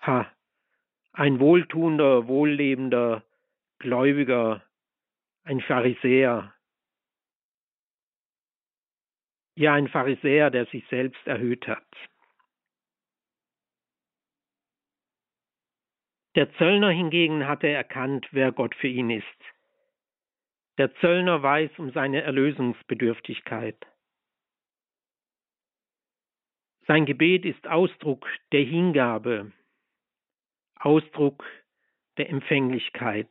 Ha, 0.00 0.30
ein 1.12 1.38
wohltuender, 1.38 2.26
wohllebender, 2.26 3.24
gläubiger, 3.78 4.66
ein 5.44 5.60
Pharisäer. 5.60 6.54
Ja, 9.54 9.74
ein 9.74 9.88
Pharisäer, 9.88 10.50
der 10.50 10.66
sich 10.66 10.86
selbst 10.88 11.26
erhöht 11.26 11.66
hat. 11.66 11.86
Der 16.34 16.50
Zöllner 16.54 16.90
hingegen 16.90 17.46
hatte 17.46 17.68
erkannt, 17.68 18.26
wer 18.30 18.52
Gott 18.52 18.74
für 18.74 18.88
ihn 18.88 19.10
ist. 19.10 19.26
Der 20.78 20.94
Zöllner 20.96 21.42
weiß 21.42 21.78
um 21.78 21.92
seine 21.92 22.22
Erlösungsbedürftigkeit. 22.22 23.76
Sein 26.86 27.04
Gebet 27.04 27.44
ist 27.44 27.66
Ausdruck 27.66 28.26
der 28.52 28.62
Hingabe, 28.62 29.52
Ausdruck 30.76 31.44
der 32.16 32.30
Empfänglichkeit. 32.30 33.28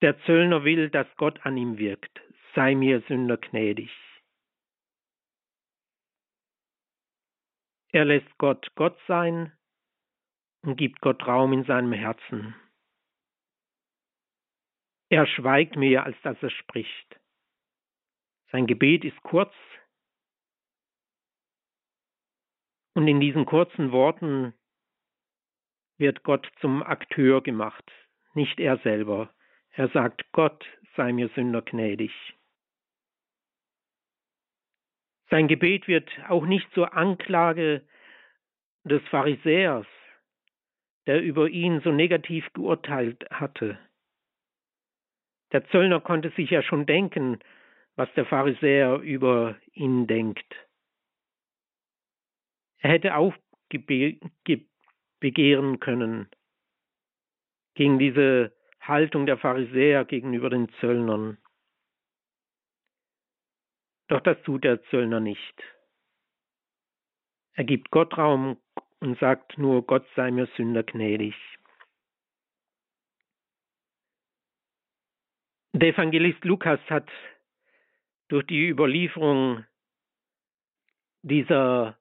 Der 0.00 0.18
Zöllner 0.24 0.64
will, 0.64 0.90
dass 0.90 1.08
Gott 1.16 1.44
an 1.44 1.56
ihm 1.56 1.78
wirkt. 1.78 2.20
Sei 2.54 2.74
mir 2.74 3.02
Sünder 3.08 3.36
gnädig. 3.36 3.90
Er 7.90 8.04
lässt 8.04 8.38
Gott 8.38 8.70
Gott 8.76 8.98
sein 9.08 9.52
und 10.62 10.76
gibt 10.76 11.00
Gott 11.00 11.26
Raum 11.26 11.52
in 11.52 11.64
seinem 11.64 11.92
Herzen. 11.92 12.54
Er 15.10 15.26
schweigt 15.26 15.76
mehr, 15.76 16.04
als 16.04 16.16
dass 16.22 16.40
er 16.42 16.50
spricht. 16.50 17.20
Sein 18.52 18.66
Gebet 18.66 19.04
ist 19.04 19.20
kurz 19.22 19.54
und 22.94 23.08
in 23.08 23.20
diesen 23.20 23.46
kurzen 23.46 23.92
Worten 23.92 24.54
wird 25.98 26.22
Gott 26.24 26.50
zum 26.60 26.82
Akteur 26.82 27.42
gemacht, 27.42 27.90
nicht 28.34 28.60
er 28.60 28.78
selber. 28.78 29.34
Er 29.78 29.88
sagt, 29.90 30.24
Gott 30.32 30.66
sei 30.96 31.12
mir 31.12 31.28
Sünder 31.36 31.62
gnädig. 31.62 32.10
Sein 35.30 35.46
Gebet 35.46 35.86
wird 35.86 36.10
auch 36.28 36.44
nicht 36.46 36.68
zur 36.72 36.94
Anklage 36.94 37.86
des 38.82 39.00
Pharisäers, 39.08 39.86
der 41.06 41.22
über 41.22 41.48
ihn 41.48 41.80
so 41.82 41.92
negativ 41.92 42.52
geurteilt 42.54 43.24
hatte. 43.30 43.78
Der 45.52 45.64
Zöllner 45.68 46.00
konnte 46.00 46.30
sich 46.30 46.50
ja 46.50 46.64
schon 46.64 46.84
denken, 46.84 47.38
was 47.94 48.12
der 48.14 48.26
Pharisäer 48.26 48.96
über 48.96 49.54
ihn 49.74 50.08
denkt. 50.08 50.56
Er 52.78 52.90
hätte 52.90 53.14
aufbegehren 53.14 54.32
können 55.78 56.28
gegen 57.74 58.00
diese 58.00 58.57
Haltung 58.88 59.26
der 59.26 59.38
Pharisäer 59.38 60.04
gegenüber 60.04 60.50
den 60.50 60.68
Zöllnern. 60.80 61.38
Doch 64.08 64.20
das 64.20 64.40
tut 64.42 64.64
der 64.64 64.82
Zöllner 64.84 65.20
nicht. 65.20 65.62
Er 67.52 67.64
gibt 67.64 67.90
Gott 67.90 68.16
Raum 68.16 68.56
und 69.00 69.18
sagt 69.18 69.58
nur, 69.58 69.84
Gott 69.84 70.06
sei 70.16 70.30
mir 70.30 70.46
Sünder 70.56 70.82
gnädig. 70.82 71.34
Der 75.72 75.90
Evangelist 75.90 76.44
Lukas 76.44 76.80
hat 76.88 77.08
durch 78.28 78.46
die 78.46 78.68
Überlieferung 78.68 79.64
dieser 81.22 81.98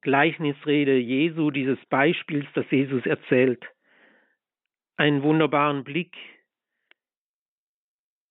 Gleichnisrede 0.00 0.98
Jesu, 0.98 1.50
dieses 1.50 1.78
Beispiels, 1.86 2.46
das 2.54 2.70
Jesus 2.70 3.04
erzählt, 3.06 3.64
einen 4.98 5.22
wunderbaren 5.22 5.84
Blick 5.84 6.16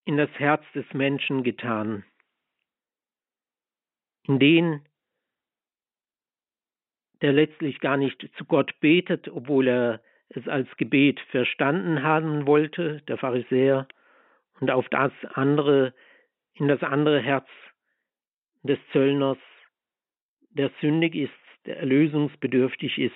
in 0.06 0.18
das 0.18 0.30
Herz 0.38 0.64
des 0.76 0.86
Menschen 0.94 1.44
getan, 1.44 2.04
in 4.24 4.40
den 4.40 4.88
der 7.22 7.34
letztlich 7.34 7.80
gar 7.80 7.98
nicht 7.98 8.30
zu 8.38 8.46
Gott 8.46 8.80
betet, 8.80 9.28
obwohl 9.28 9.68
er 9.68 10.02
es 10.30 10.48
als 10.48 10.68
Gebet 10.78 11.20
verstanden 11.32 12.04
haben 12.04 12.46
wollte, 12.46 13.02
der 13.08 13.18
Pharisäer, 13.18 13.88
und 14.60 14.70
auf 14.70 14.88
das 14.90 15.12
andere, 15.34 15.94
in 16.54 16.68
das 16.68 16.84
andere 16.84 17.22
Herz 17.22 17.48
des 18.64 18.80
Zöllners, 18.92 19.38
der 20.50 20.72
sündig 20.82 21.16
ist, 21.16 21.66
der 21.66 21.78
erlösungsbedürftig 21.78 22.98
ist. 22.98 23.14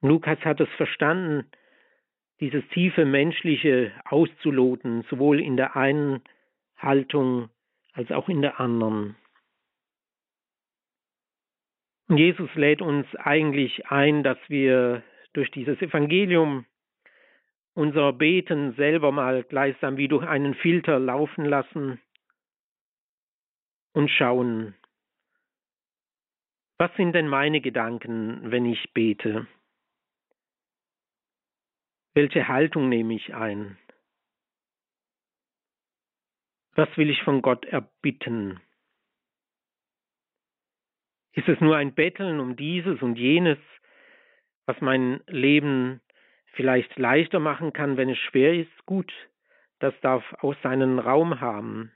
Lukas 0.00 0.38
hat 0.40 0.60
es 0.60 0.68
verstanden, 0.76 1.50
dieses 2.40 2.66
tiefe 2.68 3.04
menschliche 3.04 3.92
auszuloten, 4.04 5.02
sowohl 5.10 5.40
in 5.40 5.56
der 5.56 5.74
einen 5.76 6.22
Haltung 6.76 7.50
als 7.92 8.10
auch 8.12 8.28
in 8.28 8.42
der 8.42 8.60
anderen. 8.60 9.16
Jesus 12.08 12.54
lädt 12.54 12.80
uns 12.80 13.06
eigentlich 13.16 13.90
ein, 13.90 14.22
dass 14.22 14.38
wir 14.48 15.02
durch 15.32 15.50
dieses 15.50 15.80
Evangelium 15.82 16.64
unser 17.74 18.12
Beten 18.12 18.74
selber 18.74 19.12
mal 19.12 19.42
gleichsam 19.44 19.96
wie 19.96 20.08
durch 20.08 20.26
einen 20.26 20.54
Filter 20.54 20.98
laufen 20.98 21.44
lassen 21.44 22.00
und 23.92 24.10
schauen, 24.10 24.74
was 26.78 26.94
sind 26.96 27.12
denn 27.12 27.28
meine 27.28 27.60
Gedanken, 27.60 28.50
wenn 28.50 28.64
ich 28.64 28.92
bete? 28.94 29.46
Welche 32.14 32.48
Haltung 32.48 32.88
nehme 32.88 33.14
ich 33.14 33.34
ein? 33.34 33.78
Was 36.74 36.88
will 36.96 37.10
ich 37.10 37.22
von 37.22 37.42
Gott 37.42 37.64
erbitten? 37.64 38.60
Ist 41.32 41.48
es 41.48 41.60
nur 41.60 41.76
ein 41.76 41.94
Betteln 41.94 42.40
um 42.40 42.56
dieses 42.56 43.02
und 43.02 43.16
jenes, 43.16 43.58
was 44.66 44.80
mein 44.80 45.20
Leben 45.26 46.00
vielleicht 46.52 46.98
leichter 46.98 47.40
machen 47.40 47.72
kann, 47.72 47.96
wenn 47.96 48.08
es 48.08 48.18
schwer 48.18 48.54
ist? 48.54 48.86
Gut, 48.86 49.12
das 49.78 49.94
darf 50.00 50.24
auch 50.40 50.54
seinen 50.62 50.98
Raum 50.98 51.40
haben. 51.40 51.92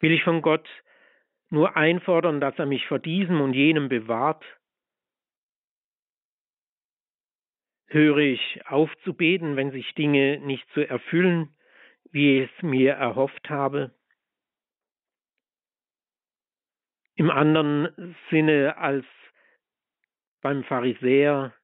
Will 0.00 0.12
ich 0.12 0.22
von 0.22 0.42
Gott 0.42 0.68
nur 1.50 1.76
einfordern, 1.76 2.40
dass 2.40 2.58
er 2.58 2.66
mich 2.66 2.86
vor 2.86 2.98
diesem 2.98 3.40
und 3.40 3.54
jenem 3.54 3.88
bewahrt? 3.88 4.44
Höre 7.94 8.18
ich 8.18 8.66
auf 8.66 8.90
zu 9.04 9.14
beten, 9.14 9.54
wenn 9.54 9.70
sich 9.70 9.94
Dinge 9.94 10.40
nicht 10.40 10.66
so 10.74 10.80
erfüllen, 10.80 11.54
wie 12.10 12.40
ich 12.40 12.50
es 12.50 12.62
mir 12.64 12.94
erhofft 12.94 13.48
habe? 13.48 13.94
Im 17.14 17.30
anderen 17.30 18.16
Sinne 18.30 18.78
als 18.78 19.06
beim 20.40 20.64
Pharisäer 20.64 21.54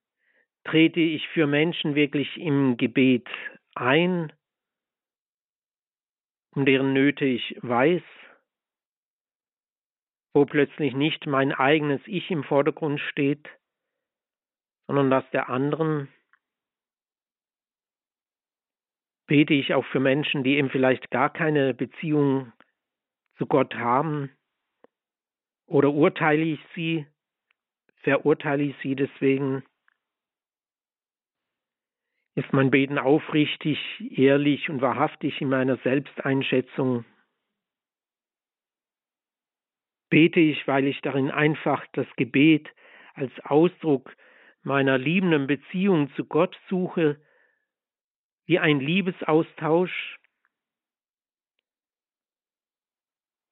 trete 0.62 1.00
ich 1.00 1.26
für 1.30 1.48
Menschen 1.48 1.96
wirklich 1.96 2.36
im 2.36 2.76
Gebet 2.76 3.28
ein, 3.74 4.32
um 6.54 6.64
deren 6.64 6.92
Nöte 6.92 7.24
ich 7.24 7.58
weiß, 7.60 8.02
wo 10.32 10.44
plötzlich 10.44 10.94
nicht 10.94 11.26
mein 11.26 11.50
eigenes 11.50 12.02
Ich 12.06 12.30
im 12.30 12.44
Vordergrund 12.44 13.00
steht, 13.00 13.48
sondern 14.86 15.10
das 15.10 15.28
der 15.32 15.48
anderen. 15.48 16.06
Bete 19.30 19.54
ich 19.54 19.74
auch 19.74 19.84
für 19.86 20.00
Menschen, 20.00 20.42
die 20.42 20.56
eben 20.56 20.70
vielleicht 20.70 21.08
gar 21.12 21.32
keine 21.32 21.72
Beziehung 21.72 22.52
zu 23.38 23.46
Gott 23.46 23.72
haben? 23.76 24.28
Oder 25.66 25.92
urteile 25.92 26.42
ich 26.42 26.58
sie? 26.74 27.06
Verurteile 28.02 28.64
ich 28.64 28.74
sie 28.82 28.96
deswegen? 28.96 29.62
Ist 32.34 32.52
mein 32.52 32.72
Beten 32.72 32.98
aufrichtig, 32.98 33.78
ehrlich 34.00 34.68
und 34.68 34.80
wahrhaftig 34.80 35.40
in 35.40 35.48
meiner 35.48 35.76
Selbsteinschätzung? 35.76 37.04
Bete 40.08 40.40
ich, 40.40 40.66
weil 40.66 40.88
ich 40.88 41.00
darin 41.02 41.30
einfach 41.30 41.86
das 41.92 42.08
Gebet 42.16 42.68
als 43.14 43.30
Ausdruck 43.44 44.12
meiner 44.64 44.98
liebenden 44.98 45.46
Beziehung 45.46 46.12
zu 46.16 46.24
Gott 46.24 46.58
suche, 46.68 47.20
wie 48.50 48.58
ein 48.58 48.80
Liebesaustausch? 48.80 50.18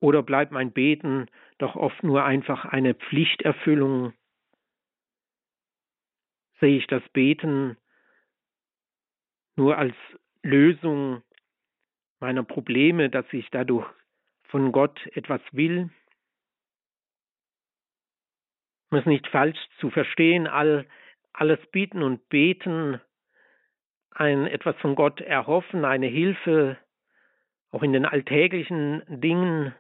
Oder 0.01 0.25
bleibt 0.25 0.51
mein 0.51 0.73
Beten 0.73 1.31
doch 1.59 1.77
oft 1.77 2.03
nur 2.03 2.25
einfach 2.25 2.65
eine 2.65 2.97
Pflichterfüllung? 2.97 4.13
Sehe 6.59 6.79
ich 6.79 6.89
das 6.89 7.09
Beten 7.11 7.77
nur 9.55 9.79
als 9.79 9.95
Lösung 10.43 11.23
meiner 12.19 12.43
Probleme, 12.43 13.09
dass 13.09 13.27
ich 13.33 13.49
dadurch 13.51 13.89
von 14.49 14.73
Gott 14.73 14.99
etwas 15.15 15.43
will? 15.53 15.91
Um 18.91 18.99
es 18.99 19.07
nicht 19.07 19.29
falsch 19.29 19.59
zu 19.79 19.91
verstehen, 19.91 20.49
all, 20.49 20.89
alles 21.33 21.65
Bieten 21.71 22.03
und 22.03 22.29
Beten, 22.29 23.01
ein 24.11 24.47
etwas 24.47 24.77
von 24.77 24.95
Gott 24.95 25.21
erhoffen, 25.21 25.85
eine 25.85 26.07
Hilfe, 26.07 26.77
auch 27.71 27.83
in 27.83 27.93
den 27.93 28.07
alltäglichen 28.07 29.03
Dingen, 29.21 29.75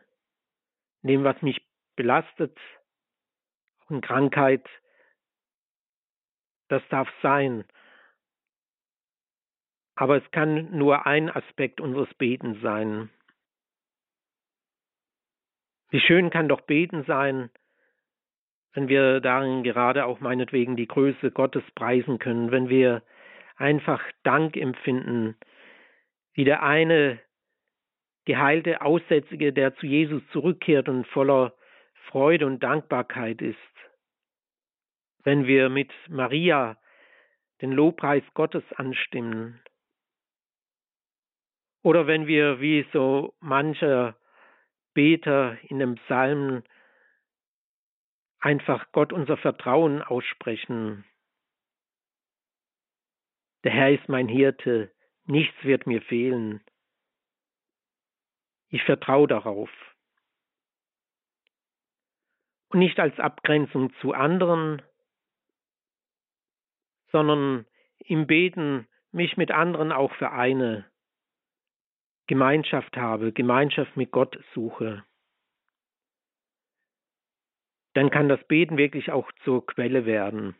in 1.02 1.08
dem, 1.08 1.24
was 1.24 1.40
mich 1.42 1.66
belastet, 1.96 2.56
auch 3.80 3.90
in 3.90 4.00
Krankheit, 4.00 4.68
das 6.68 6.82
darf 6.90 7.08
sein. 7.22 7.64
Aber 9.94 10.16
es 10.16 10.30
kann 10.30 10.76
nur 10.76 11.06
ein 11.06 11.28
Aspekt 11.28 11.80
unseres 11.80 12.12
Betens 12.14 12.60
sein. 12.62 13.10
Wie 15.90 16.00
schön 16.00 16.30
kann 16.30 16.48
doch 16.48 16.60
Beten 16.60 17.04
sein, 17.04 17.50
wenn 18.74 18.88
wir 18.88 19.20
darin 19.20 19.62
gerade 19.62 20.04
auch 20.04 20.20
meinetwegen 20.20 20.76
die 20.76 20.86
Größe 20.86 21.30
Gottes 21.30 21.64
preisen 21.74 22.18
können, 22.18 22.50
wenn 22.50 22.68
wir 22.68 23.02
einfach 23.58 24.02
Dank 24.22 24.56
empfinden, 24.56 25.36
wie 26.32 26.44
der 26.44 26.62
eine 26.62 27.20
geheilte 28.24 28.80
Aussätzige, 28.80 29.52
der 29.52 29.74
zu 29.76 29.86
Jesus 29.86 30.22
zurückkehrt 30.32 30.88
und 30.88 31.06
voller 31.08 31.54
Freude 32.08 32.46
und 32.46 32.62
Dankbarkeit 32.62 33.42
ist. 33.42 33.58
Wenn 35.24 35.46
wir 35.46 35.68
mit 35.68 35.92
Maria 36.08 36.78
den 37.60 37.72
Lobpreis 37.72 38.22
Gottes 38.34 38.64
anstimmen. 38.76 39.60
Oder 41.82 42.06
wenn 42.06 42.26
wir 42.26 42.60
wie 42.60 42.86
so 42.92 43.34
mancher 43.40 44.16
Beter 44.94 45.58
in 45.62 45.78
dem 45.78 45.96
Psalm 45.96 46.62
einfach 48.40 48.90
Gott 48.92 49.12
unser 49.12 49.36
Vertrauen 49.36 50.02
aussprechen. 50.02 51.04
Der 53.64 53.72
Herr 53.72 53.92
ist 53.92 54.08
mein 54.08 54.28
Hirte, 54.28 54.92
nichts 55.24 55.56
wird 55.62 55.86
mir 55.86 56.02
fehlen. 56.02 56.62
Ich 58.68 58.82
vertraue 58.84 59.26
darauf. 59.26 59.70
Und 62.68 62.80
nicht 62.80 63.00
als 63.00 63.18
Abgrenzung 63.18 63.92
zu 64.00 64.12
anderen, 64.12 64.82
sondern 67.10 67.66
im 67.98 68.26
Beten 68.26 68.86
mich 69.10 69.36
mit 69.36 69.50
anderen 69.50 69.90
auch 69.90 70.14
vereine, 70.16 70.84
Gemeinschaft 72.26 72.96
habe, 72.96 73.32
Gemeinschaft 73.32 73.96
mit 73.96 74.10
Gott 74.10 74.38
suche 74.54 75.02
dann 77.98 78.10
kann 78.10 78.28
das 78.28 78.42
Beten 78.44 78.78
wirklich 78.78 79.10
auch 79.10 79.30
zur 79.42 79.66
Quelle 79.66 80.06
werden. 80.06 80.54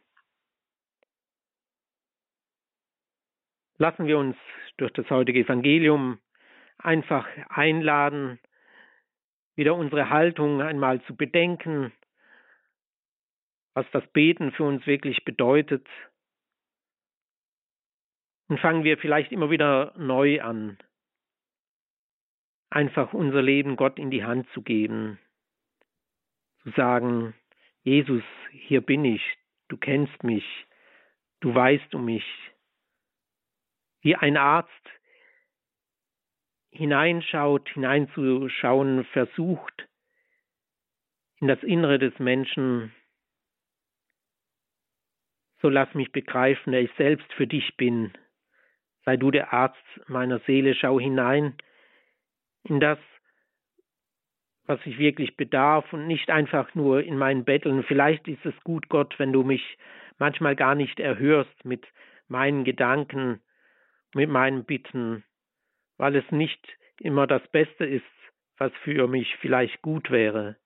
Lassen 3.78 4.06
wir 4.06 4.18
uns 4.18 4.36
durch 4.76 4.92
das 4.92 5.08
heutige 5.10 5.40
Evangelium 5.40 6.18
einfach 6.78 7.26
einladen, 7.48 8.38
wieder 9.56 9.74
unsere 9.74 10.10
Haltung 10.10 10.60
einmal 10.62 11.02
zu 11.02 11.16
bedenken, 11.16 11.92
was 13.74 13.86
das 13.92 14.06
Beten 14.08 14.52
für 14.52 14.64
uns 14.64 14.86
wirklich 14.86 15.24
bedeutet. 15.24 15.86
Und 18.48 18.60
fangen 18.60 18.84
wir 18.84 18.98
vielleicht 18.98 19.30
immer 19.32 19.50
wieder 19.50 19.94
neu 19.96 20.40
an, 20.40 20.78
einfach 22.70 23.12
unser 23.12 23.42
Leben 23.42 23.76
Gott 23.76 23.98
in 23.98 24.10
die 24.10 24.24
Hand 24.24 24.48
zu 24.50 24.62
geben 24.62 25.18
zu 26.62 26.70
sagen, 26.70 27.34
Jesus, 27.82 28.22
hier 28.50 28.80
bin 28.80 29.04
ich, 29.04 29.22
du 29.68 29.76
kennst 29.76 30.22
mich, 30.22 30.44
du 31.40 31.54
weißt 31.54 31.94
um 31.94 32.04
mich. 32.04 32.24
Wie 34.00 34.16
ein 34.16 34.36
Arzt 34.36 34.70
hineinschaut, 36.70 37.68
hineinzuschauen 37.70 39.04
versucht 39.06 39.88
in 41.40 41.48
das 41.48 41.62
Innere 41.62 41.98
des 41.98 42.18
Menschen, 42.18 42.92
so 45.60 45.68
lass 45.68 45.92
mich 45.94 46.12
begreifen, 46.12 46.72
der 46.72 46.82
ich 46.82 46.92
selbst 46.96 47.32
für 47.32 47.46
dich 47.46 47.76
bin. 47.76 48.12
Sei 49.04 49.16
du 49.16 49.30
der 49.30 49.52
Arzt 49.52 49.82
meiner 50.06 50.38
Seele, 50.40 50.74
schau 50.74 51.00
hinein 51.00 51.56
in 52.64 52.80
das, 52.80 52.98
was 54.66 54.78
ich 54.84 54.98
wirklich 54.98 55.36
bedarf 55.36 55.92
und 55.92 56.06
nicht 56.06 56.30
einfach 56.30 56.74
nur 56.74 57.02
in 57.02 57.16
meinen 57.16 57.44
Betteln. 57.44 57.82
Vielleicht 57.84 58.28
ist 58.28 58.44
es 58.44 58.54
gut, 58.64 58.88
Gott, 58.88 59.18
wenn 59.18 59.32
du 59.32 59.42
mich 59.42 59.78
manchmal 60.18 60.54
gar 60.54 60.74
nicht 60.74 61.00
erhörst 61.00 61.64
mit 61.64 61.86
meinen 62.28 62.64
Gedanken, 62.64 63.40
mit 64.18 64.28
meinen 64.28 64.64
Bitten, 64.64 65.22
weil 65.96 66.16
es 66.16 66.28
nicht 66.32 66.60
immer 66.98 67.28
das 67.28 67.46
Beste 67.52 67.86
ist, 67.86 68.04
was 68.56 68.72
für 68.82 69.06
mich 69.06 69.36
vielleicht 69.36 69.80
gut 69.80 70.10
wäre. 70.10 70.56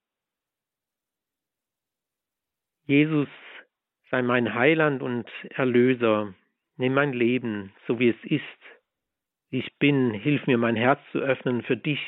Jesus 2.87 3.29
sei 4.11 4.23
mein 4.23 4.55
Heiland 4.55 5.03
und 5.03 5.29
Erlöser. 5.51 6.35
Nimm 6.79 6.95
mein 6.95 7.13
Leben, 7.13 7.75
so 7.87 7.99
wie 7.99 8.09
es 8.09 8.25
ist. 8.25 8.61
Ich 9.51 9.77
bin, 9.79 10.15
hilf 10.15 10.47
mir 10.47 10.57
mein 10.57 10.77
Herz 10.77 11.01
zu 11.13 11.19
öffnen 11.19 11.61
für 11.63 11.77
dich, 11.77 12.01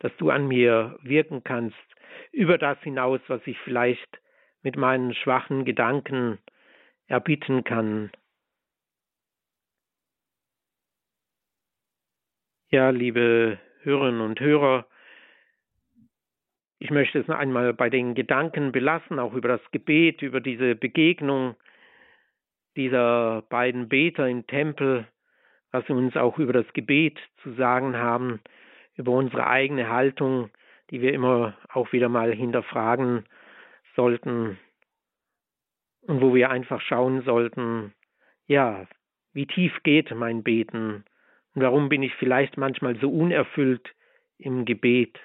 dass 0.00 0.14
du 0.18 0.28
an 0.28 0.46
mir 0.46 0.98
wirken 1.00 1.42
kannst, 1.44 1.86
über 2.30 2.58
das 2.58 2.78
hinaus, 2.82 3.22
was 3.28 3.40
ich 3.46 3.58
vielleicht 3.60 4.20
mit 4.60 4.76
meinen 4.76 5.14
schwachen 5.14 5.64
Gedanken 5.64 6.38
erbitten 7.06 7.64
kann. 7.64 8.10
Ja, 12.74 12.90
liebe 12.90 13.60
Hörerinnen 13.82 14.20
und 14.20 14.40
Hörer, 14.40 14.84
ich 16.80 16.90
möchte 16.90 17.20
es 17.20 17.28
noch 17.28 17.38
einmal 17.38 17.72
bei 17.72 17.88
den 17.88 18.16
Gedanken 18.16 18.72
belassen, 18.72 19.20
auch 19.20 19.32
über 19.34 19.46
das 19.46 19.60
Gebet, 19.70 20.22
über 20.22 20.40
diese 20.40 20.74
Begegnung 20.74 21.54
dieser 22.76 23.42
beiden 23.42 23.88
Beter 23.88 24.28
im 24.28 24.48
Tempel, 24.48 25.06
was 25.70 25.86
sie 25.86 25.92
uns 25.92 26.16
auch 26.16 26.36
über 26.40 26.52
das 26.52 26.66
Gebet 26.72 27.16
zu 27.44 27.52
sagen 27.52 27.96
haben 27.96 28.40
über 28.96 29.12
unsere 29.12 29.46
eigene 29.46 29.88
Haltung, 29.88 30.50
die 30.90 31.00
wir 31.00 31.12
immer 31.14 31.56
auch 31.68 31.92
wieder 31.92 32.08
mal 32.08 32.32
hinterfragen 32.32 33.24
sollten 33.94 34.58
und 36.08 36.20
wo 36.20 36.34
wir 36.34 36.50
einfach 36.50 36.80
schauen 36.80 37.22
sollten, 37.22 37.94
ja, 38.48 38.88
wie 39.32 39.46
tief 39.46 39.80
geht 39.84 40.12
mein 40.12 40.42
Beten 40.42 41.04
warum 41.54 41.88
bin 41.88 42.02
ich 42.02 42.14
vielleicht 42.14 42.56
manchmal 42.56 42.98
so 43.00 43.08
unerfüllt 43.10 43.94
im 44.38 44.64
Gebet? 44.64 45.18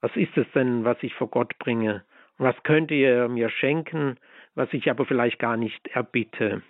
Was 0.00 0.14
ist 0.14 0.36
es 0.36 0.46
denn, 0.54 0.84
was 0.84 0.96
ich 1.02 1.14
vor 1.14 1.28
Gott 1.28 1.58
bringe? 1.58 2.04
Und 2.38 2.46
was 2.46 2.62
könnte 2.62 2.94
er 2.94 3.28
mir 3.28 3.50
schenken, 3.50 4.18
was 4.54 4.68
ich 4.72 4.90
aber 4.90 5.06
vielleicht 5.06 5.38
gar 5.38 5.56
nicht 5.56 5.88
erbitte? 5.88 6.62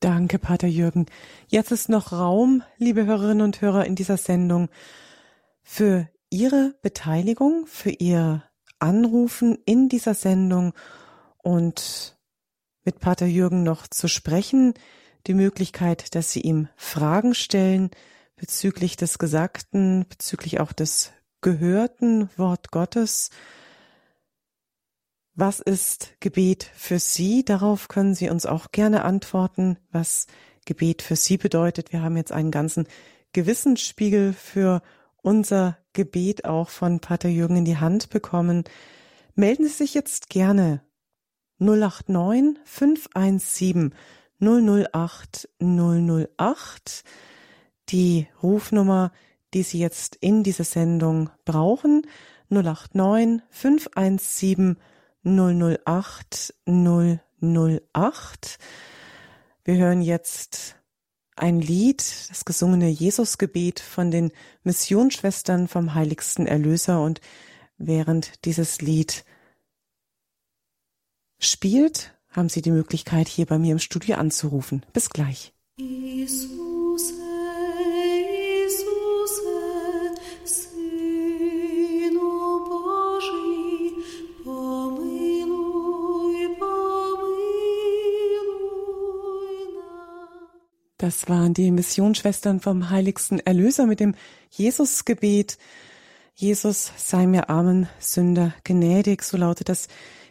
Danke, 0.00 0.38
Pater 0.38 0.68
Jürgen. 0.68 1.06
Jetzt 1.48 1.72
ist 1.72 1.88
noch 1.88 2.12
Raum, 2.12 2.62
liebe 2.76 3.06
Hörerinnen 3.06 3.42
und 3.42 3.60
Hörer, 3.62 3.86
in 3.86 3.94
dieser 3.94 4.18
Sendung 4.18 4.68
für 5.62 6.08
Ihre 6.30 6.74
Beteiligung, 6.82 7.66
für 7.66 7.90
Ihr 7.90 8.42
Anrufen 8.78 9.58
in 9.64 9.88
dieser 9.88 10.14
Sendung 10.14 10.74
und 11.38 12.15
mit 12.86 13.00
Pater 13.00 13.26
Jürgen 13.26 13.62
noch 13.64 13.86
zu 13.88 14.08
sprechen. 14.08 14.72
die 15.26 15.34
Möglichkeit, 15.34 16.14
dass 16.14 16.30
Sie 16.30 16.40
ihm 16.40 16.68
Fragen 16.76 17.34
stellen 17.34 17.90
bezüglich 18.36 18.96
des 18.96 19.18
Gesagten, 19.18 20.06
bezüglich 20.08 20.60
auch 20.60 20.72
des 20.72 21.12
gehörten 21.40 22.30
Wort 22.36 22.70
Gottes. 22.70 23.30
Was 25.34 25.58
ist 25.58 26.14
Gebet 26.20 26.70
für 26.74 27.00
Sie? 27.00 27.44
Darauf 27.44 27.88
können 27.88 28.14
Sie 28.14 28.30
uns 28.30 28.46
auch 28.46 28.70
gerne 28.70 29.04
antworten, 29.04 29.78
was 29.90 30.28
Gebet 30.64 31.02
für 31.02 31.16
Sie 31.16 31.36
bedeutet. 31.36 31.92
Wir 31.92 32.02
haben 32.02 32.16
jetzt 32.16 32.32
einen 32.32 32.52
ganzen 32.52 32.86
Gewissensspiegel 33.32 34.32
für 34.32 34.80
unser 35.22 35.76
Gebet 35.92 36.44
auch 36.44 36.68
von 36.68 37.00
Pater 37.00 37.28
Jürgen 37.28 37.56
in 37.56 37.64
die 37.64 37.78
Hand 37.78 38.10
bekommen. 38.10 38.64
Melden 39.34 39.64
Sie 39.64 39.74
sich 39.74 39.92
jetzt 39.92 40.30
gerne 40.30 40.85
089 41.58 42.58
517 42.64 43.94
008 44.40 45.48
008 45.60 47.04
die 47.88 48.26
Rufnummer, 48.42 49.12
die 49.54 49.62
Sie 49.62 49.78
jetzt 49.78 50.16
in 50.16 50.42
dieser 50.42 50.64
Sendung 50.64 51.30
brauchen, 51.44 52.06
089 52.50 53.42
517 53.50 54.76
008 55.24 56.54
008. 56.66 58.58
Wir 59.64 59.76
hören 59.76 60.02
jetzt 60.02 60.76
ein 61.36 61.60
Lied, 61.60 61.98
das 62.28 62.44
gesungene 62.44 62.88
Jesusgebet 62.88 63.80
von 63.80 64.10
den 64.10 64.32
Missionsschwestern 64.62 65.68
vom 65.68 65.94
Heiligsten 65.94 66.46
Erlöser 66.46 67.02
und 67.02 67.20
während 67.76 68.44
dieses 68.44 68.80
Lied 68.80 69.24
spielt, 71.38 72.12
haben 72.30 72.48
Sie 72.48 72.62
die 72.62 72.70
Möglichkeit, 72.70 73.28
hier 73.28 73.46
bei 73.46 73.58
mir 73.58 73.72
im 73.72 73.78
Studio 73.78 74.16
anzurufen. 74.16 74.84
Bis 74.92 75.10
gleich. 75.10 75.52
Jesus. 75.76 77.12
Das 91.06 91.28
waren 91.28 91.54
die 91.54 91.70
Missionsschwestern 91.70 92.58
vom 92.58 92.90
Heiligsten 92.90 93.38
Erlöser 93.38 93.86
mit 93.86 94.00
dem 94.00 94.16
Jesusgebet. 94.50 95.56
Jesus 96.34 96.90
sei 96.96 97.28
mir 97.28 97.48
armen 97.48 97.88
Sünder 98.00 98.52
gnädig, 98.64 99.22
so 99.22 99.36
lautet 99.36 99.68
das 99.68 99.86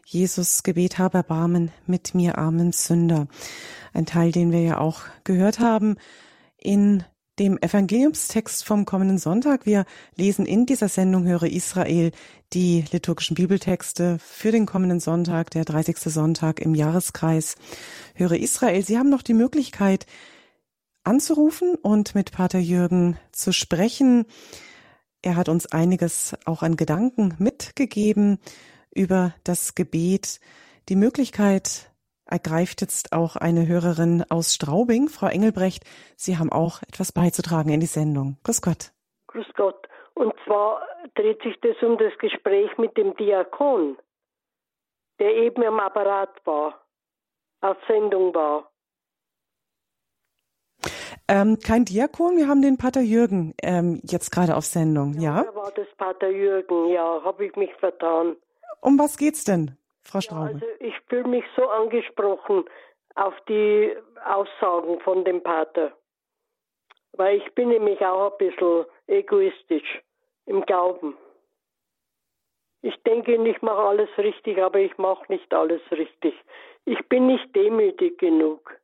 Jesusgebet, 0.08 0.99
habe 0.99 1.18
Erbarmen 1.18 1.72
mit 1.88 2.14
mir 2.14 2.38
armen 2.38 2.72
Sünder. 2.72 3.28
Ein 3.91 4.06
Teil, 4.06 4.32
den 4.32 4.51
wir 4.51 4.62
ja 4.62 4.78
auch 4.78 5.01
gehört 5.24 5.60
haben 5.60 5.95
in 6.58 7.03
dem 7.39 7.58
Evangeliumstext 7.58 8.64
vom 8.64 8.86
kommenden 8.86 9.18
Sonntag. 9.18 9.66
Wir 9.66 9.86
lesen 10.16 10.45
in 10.45 10.68
dieser 10.68 10.89
Sendung 10.89 11.26
Höre 11.26 11.47
Israel 11.47 12.12
die 12.53 12.86
liturgischen 12.91 13.34
Bibeltexte 13.34 14.20
für 14.20 14.51
den 14.51 14.68
kommenden 14.68 14.99
Sonntag, 14.99 15.49
der 15.49 15.66
30. 15.66 15.97
Sonntag 15.97 16.60
im 16.60 16.76
Jahreskreis. 16.76 17.56
Höre 18.14 18.38
Israel. 18.38 18.86
Sie 18.86 18.99
haben 18.99 19.10
noch 19.10 19.24
die 19.24 19.34
Möglichkeit, 19.34 20.06
anzurufen 21.03 21.74
und 21.82 22.14
mit 22.14 22.32
Pater 22.32 22.60
Jürgen 22.60 23.18
zu 23.32 23.51
sprechen. 23.51 24.26
Er 25.24 25.36
hat 25.36 25.49
uns 25.49 25.66
einiges 25.66 26.36
auch 26.45 26.62
an 26.62 26.78
Gedanken 26.78 27.34
mitgegeben 27.39 28.38
über 28.95 29.33
das 29.43 29.75
Gebet. 29.75 30.39
Die 30.89 30.95
Möglichkeit 30.95 31.91
ergreift 32.25 32.81
jetzt 32.81 33.13
auch 33.13 33.35
eine 33.35 33.67
Hörerin 33.67 34.23
aus 34.29 34.53
Straubing, 34.53 35.09
Frau 35.09 35.27
Engelbrecht. 35.27 35.83
Sie 36.15 36.37
haben 36.37 36.51
auch 36.51 36.81
etwas 36.83 37.11
beizutragen 37.11 37.69
in 37.69 37.79
die 37.79 37.85
Sendung. 37.85 38.37
Grüß 38.43 38.61
Gott. 38.61 38.91
Grüß 39.27 39.47
Gott. 39.55 39.87
Und 40.15 40.33
zwar 40.45 40.81
dreht 41.13 41.41
sich 41.43 41.55
das 41.61 41.75
um 41.81 41.97
das 41.97 42.17
Gespräch 42.19 42.77
mit 42.77 42.97
dem 42.97 43.15
Diakon, 43.15 43.97
der 45.19 45.35
eben 45.35 45.63
am 45.63 45.79
Apparat 45.79 46.33
war, 46.45 46.81
auf 47.61 47.77
Sendung 47.87 48.33
war. 48.33 48.71
Ähm, 51.27 51.57
kein 51.59 51.85
Diakon, 51.85 52.37
wir 52.37 52.47
haben 52.47 52.61
den 52.61 52.77
Pater 52.77 53.01
Jürgen 53.01 53.55
ähm, 53.63 53.99
jetzt 54.03 54.31
gerade 54.31 54.55
auf 54.55 54.65
Sendung, 54.65 55.15
ja? 55.19 55.43
Ja, 55.43 55.55
war 55.55 55.71
das 55.71 55.87
Pater 55.97 56.29
Jürgen, 56.29 56.89
ja, 56.89 57.21
habe 57.23 57.45
ich 57.45 57.55
mich 57.55 57.73
vertan. 57.75 58.35
Um 58.86 58.99
was 58.99 59.17
geht's 59.17 59.43
denn, 59.43 59.75
Frau 60.03 60.21
Straube? 60.21 60.59
Ja, 60.59 60.67
also 60.67 60.67
ich 60.79 60.93
fühle 61.09 61.27
mich 61.27 61.43
so 61.55 61.67
angesprochen 61.67 62.65
auf 63.15 63.33
die 63.49 63.97
Aussagen 64.23 64.99
von 64.99 65.25
dem 65.25 65.41
Pater. 65.41 65.91
Weil 67.13 67.38
ich 67.38 67.55
bin 67.55 67.69
nämlich 67.69 67.99
auch 68.01 68.31
ein 68.31 68.38
bisschen 68.38 68.86
egoistisch 69.07 70.03
im 70.45 70.63
Glauben. 70.67 71.17
Ich 72.83 72.95
denke, 73.07 73.33
ich 73.49 73.61
mache 73.63 73.81
alles 73.81 74.09
richtig, 74.19 74.61
aber 74.61 74.77
ich 74.77 74.95
mache 74.99 75.33
nicht 75.33 75.51
alles 75.51 75.81
richtig. 75.89 76.36
Ich 76.86 77.03
bin 77.09 77.25
nicht 77.25 77.55
demütig 77.55 78.19
genug. 78.19 78.79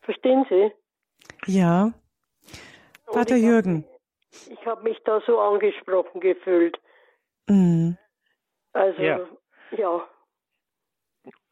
Verstehen 0.00 0.46
Sie? 0.48 0.72
Ja. 1.44 1.92
Vater 3.04 3.36
Jürgen. 3.36 3.84
Ich 4.48 4.64
habe 4.64 4.82
mich 4.84 4.98
da 5.04 5.20
so 5.26 5.38
angesprochen 5.38 6.22
gefühlt. 6.22 6.80
Mhm. 7.48 7.96
Also, 8.72 9.02
ja. 9.02 9.20
ja. 9.76 10.02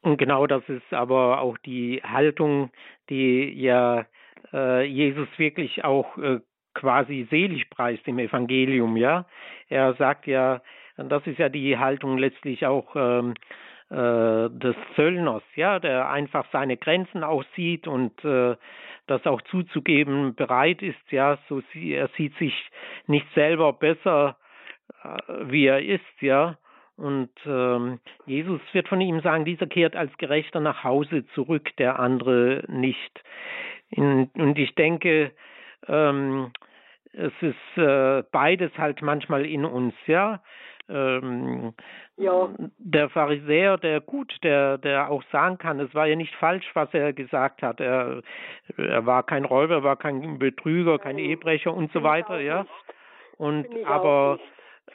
Und 0.02 0.18
genau 0.18 0.46
das 0.46 0.62
ist 0.68 0.92
aber 0.92 1.40
auch 1.40 1.58
die 1.58 2.00
Haltung, 2.04 2.70
die 3.10 3.52
ja 3.60 4.06
äh, 4.52 4.84
Jesus 4.84 5.28
wirklich 5.36 5.84
auch 5.84 6.16
äh, 6.18 6.40
quasi 6.74 7.26
selig 7.30 7.68
preist 7.70 8.06
im 8.06 8.18
Evangelium, 8.18 8.96
ja. 8.96 9.26
Er 9.68 9.94
sagt 9.94 10.26
ja, 10.26 10.62
das 10.96 11.26
ist 11.26 11.38
ja 11.38 11.48
die 11.48 11.78
Haltung 11.78 12.18
letztlich 12.18 12.66
auch 12.66 12.94
ähm, 12.94 13.34
äh, 13.90 14.50
des 14.50 14.76
Zöllners, 14.94 15.42
ja, 15.56 15.78
der 15.78 16.10
einfach 16.10 16.46
seine 16.52 16.76
Grenzen 16.76 17.24
auch 17.24 17.44
sieht 17.56 17.88
und 17.88 18.24
äh, 18.24 18.56
das 19.06 19.26
auch 19.26 19.40
zuzugeben 19.42 20.34
bereit 20.34 20.82
ist, 20.82 21.10
ja, 21.10 21.38
so 21.48 21.62
sie, 21.72 21.94
er 21.94 22.08
sieht 22.16 22.36
sich 22.38 22.54
nicht 23.06 23.26
selber 23.34 23.72
besser, 23.72 24.36
äh, 24.40 24.45
wie 25.44 25.66
er 25.66 25.82
ist, 25.82 26.20
ja. 26.20 26.56
Und 26.96 27.30
ähm, 27.44 28.00
Jesus 28.24 28.60
wird 28.72 28.88
von 28.88 29.00
ihm 29.00 29.20
sagen, 29.20 29.44
dieser 29.44 29.66
kehrt 29.66 29.94
als 29.94 30.16
Gerechter 30.16 30.60
nach 30.60 30.82
Hause 30.82 31.26
zurück, 31.34 31.68
der 31.76 31.98
andere 31.98 32.64
nicht. 32.68 33.22
In, 33.90 34.30
und 34.34 34.58
ich 34.58 34.74
denke, 34.74 35.32
ähm, 35.88 36.52
es 37.12 37.32
ist 37.40 37.78
äh, 37.78 38.22
beides 38.32 38.72
halt 38.78 39.02
manchmal 39.02 39.44
in 39.44 39.64
uns, 39.64 39.94
ja 40.06 40.40
ähm, 40.88 41.74
ja. 42.16 42.48
der 42.78 43.08
Pharisäer, 43.10 43.78
der 43.78 44.00
gut, 44.00 44.32
der, 44.42 44.78
der 44.78 45.10
auch 45.10 45.22
sagen 45.32 45.58
kann, 45.58 45.80
es 45.80 45.94
war 45.94 46.06
ja 46.06 46.16
nicht 46.16 46.34
falsch, 46.36 46.68
was 46.74 46.92
er 46.94 47.12
gesagt 47.12 47.62
hat. 47.62 47.80
Er, 47.80 48.22
er 48.76 49.06
war 49.06 49.22
kein 49.24 49.44
Räuber, 49.44 49.82
war 49.82 49.96
kein 49.96 50.38
Betrüger, 50.38 50.98
kein 50.98 51.18
Ehebrecher 51.18 51.74
und 51.74 51.92
so 51.92 52.02
weiter, 52.02 52.40
ja. 52.40 52.66
Und 53.36 53.66
aber 53.84 54.38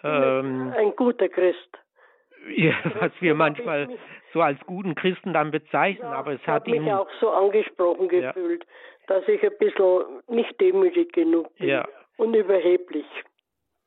ähm, 0.03 0.73
ein 0.77 0.95
guter 0.95 1.29
Christ. 1.29 1.69
Ja, 2.55 2.73
was 2.99 3.11
wir 3.19 3.35
manchmal 3.35 3.87
so 4.33 4.41
als 4.41 4.59
guten 4.65 4.95
Christen 4.95 5.31
dann 5.31 5.51
bezeichnen, 5.51 6.09
ja, 6.09 6.17
aber 6.17 6.31
es 6.33 6.47
hat 6.47 6.67
ihn 6.67 6.85
mich 6.85 6.91
auch 6.91 7.07
so 7.19 7.29
angesprochen 7.29 8.09
gefühlt, 8.09 8.63
ja. 8.63 9.15
dass 9.15 9.27
ich 9.27 9.43
ein 9.43 9.55
bisschen 9.59 10.01
nicht 10.27 10.59
demütig 10.59 11.13
genug 11.13 11.55
bin 11.59 11.69
ja. 11.69 11.87
und 12.17 12.33
überheblich. 12.33 13.05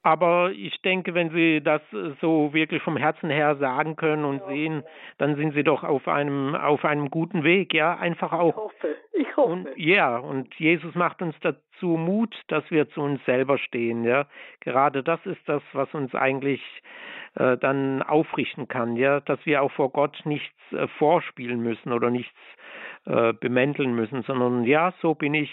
Aber 0.04 0.52
ich 0.52 0.82
denke, 0.82 1.14
wenn 1.14 1.30
Sie 1.30 1.62
das 1.62 1.80
so 2.20 2.52
wirklich 2.52 2.82
vom 2.82 2.98
Herzen 2.98 3.30
her 3.30 3.56
sagen 3.56 3.96
können 3.96 4.26
und 4.26 4.42
sehen, 4.48 4.84
dann 5.16 5.34
sind 5.36 5.54
Sie 5.54 5.64
doch 5.64 5.82
auf 5.82 6.06
einem 6.08 6.54
auf 6.54 6.84
einem 6.84 7.08
guten 7.08 7.42
Weg, 7.42 7.72
ja, 7.72 7.96
einfach 7.96 8.32
auch. 8.32 8.50
Ich 8.50 8.56
hoffe, 8.56 8.96
ich 9.14 9.36
hoffe. 9.38 9.52
Und, 9.52 9.68
ja, 9.76 10.18
und 10.18 10.54
Jesus 10.56 10.94
macht 10.94 11.22
uns 11.22 11.34
dazu 11.40 11.86
Mut, 11.86 12.38
dass 12.48 12.70
wir 12.70 12.90
zu 12.90 13.00
uns 13.00 13.24
selber 13.24 13.56
stehen, 13.56 14.04
ja. 14.04 14.26
Gerade 14.60 15.02
das 15.02 15.24
ist 15.24 15.40
das, 15.46 15.62
was 15.72 15.92
uns 15.94 16.14
eigentlich 16.14 16.60
äh, 17.36 17.56
dann 17.56 18.02
aufrichten 18.02 18.68
kann, 18.68 18.96
ja, 18.96 19.20
dass 19.20 19.38
wir 19.46 19.62
auch 19.62 19.72
vor 19.72 19.90
Gott 19.90 20.20
nichts 20.26 20.54
äh, 20.72 20.86
vorspielen 20.98 21.60
müssen 21.60 21.92
oder 21.94 22.10
nichts 22.10 22.36
äh, 23.06 23.32
bemänteln 23.32 23.94
müssen, 23.94 24.22
sondern 24.24 24.64
ja, 24.64 24.92
so 25.00 25.14
bin 25.14 25.32
ich 25.32 25.50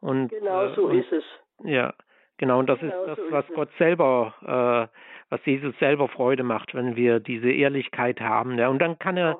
und 0.00 0.28
genau 0.28 0.68
so 0.74 0.86
und, 0.86 0.98
ist 0.98 1.12
es. 1.12 1.24
Ja, 1.64 1.92
Genau, 2.40 2.58
und 2.58 2.70
das 2.70 2.80
genau 2.80 3.04
ist 3.04 3.08
das, 3.08 3.18
so 3.18 3.32
was 3.32 3.46
Gott 3.48 3.68
selber, 3.76 4.32
äh, 4.40 4.98
was 5.28 5.44
Jesus 5.44 5.78
selber 5.78 6.08
Freude 6.08 6.42
macht, 6.42 6.74
wenn 6.74 6.96
wir 6.96 7.20
diese 7.20 7.50
Ehrlichkeit 7.50 8.18
haben. 8.18 8.58
Ja, 8.58 8.70
und 8.70 8.78
dann 8.78 8.98
kann 8.98 9.18
er, 9.18 9.38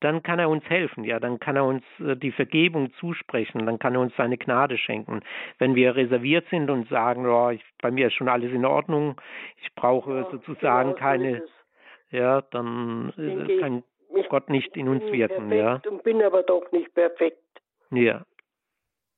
dann 0.00 0.22
kann 0.22 0.38
er 0.38 0.50
uns 0.50 0.62
helfen, 0.68 1.02
ja, 1.04 1.18
dann 1.18 1.40
kann 1.40 1.56
er 1.56 1.64
uns 1.64 1.82
äh, 1.98 2.14
die 2.14 2.30
Vergebung 2.30 2.92
zusprechen, 3.00 3.64
dann 3.64 3.78
kann 3.78 3.94
er 3.94 4.02
uns 4.02 4.14
seine 4.16 4.36
Gnade 4.36 4.76
schenken. 4.76 5.20
Wenn 5.56 5.74
wir 5.74 5.96
reserviert 5.96 6.46
sind 6.50 6.68
und 6.68 6.90
sagen, 6.90 7.24
oh, 7.24 7.48
ich, 7.48 7.64
bei 7.80 7.90
mir 7.90 8.08
ist 8.08 8.14
schon 8.14 8.28
alles 8.28 8.52
in 8.52 8.66
Ordnung, 8.66 9.18
ich 9.62 9.74
brauche 9.74 10.14
ja, 10.14 10.30
sozusagen 10.30 10.90
genau, 10.90 11.00
keine, 11.00 11.42
ja, 12.10 12.42
dann 12.42 13.14
äh, 13.16 13.60
kann 13.60 13.82
Gott 14.28 14.50
nicht 14.50 14.76
in 14.76 14.90
uns 14.90 15.10
wirken, 15.10 15.50
ja. 15.52 15.80
Und 15.88 16.02
bin 16.02 16.22
aber 16.22 16.42
doch 16.42 16.70
nicht 16.70 16.92
perfekt. 16.92 17.38
Ja. 17.90 18.26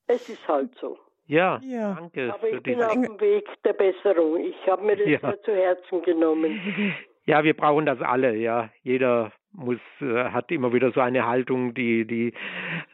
Es 0.07 0.29
ist 0.29 0.47
halt 0.47 0.73
so. 0.77 1.01
Ja, 1.27 1.61
ja. 1.63 1.95
danke. 1.95 2.35
Aber 2.35 2.49
ich 2.49 2.63
bin 2.63 2.83
auf 2.83 2.93
dem 2.93 3.21
Weg 3.21 3.47
der 3.65 3.73
Besserung. 3.73 4.41
Ich 4.41 4.67
habe 4.67 4.85
mir 4.85 4.97
das 4.97 5.09
ja. 5.09 5.43
zu 5.43 5.53
Herzen 5.53 6.03
genommen. 6.03 6.95
Ja, 7.27 7.43
wir 7.43 7.55
brauchen 7.55 7.87
das 7.87 8.03
alle, 8.03 8.37
ja. 8.37 8.69
Jeder 8.83 9.33
muss, 9.53 9.79
äh, 10.01 10.25
hat 10.25 10.51
immer 10.51 10.75
wieder 10.75 10.93
so 10.93 11.01
eine 11.01 11.27
Haltung, 11.27 11.73
die, 11.73 12.07
die, 12.07 12.35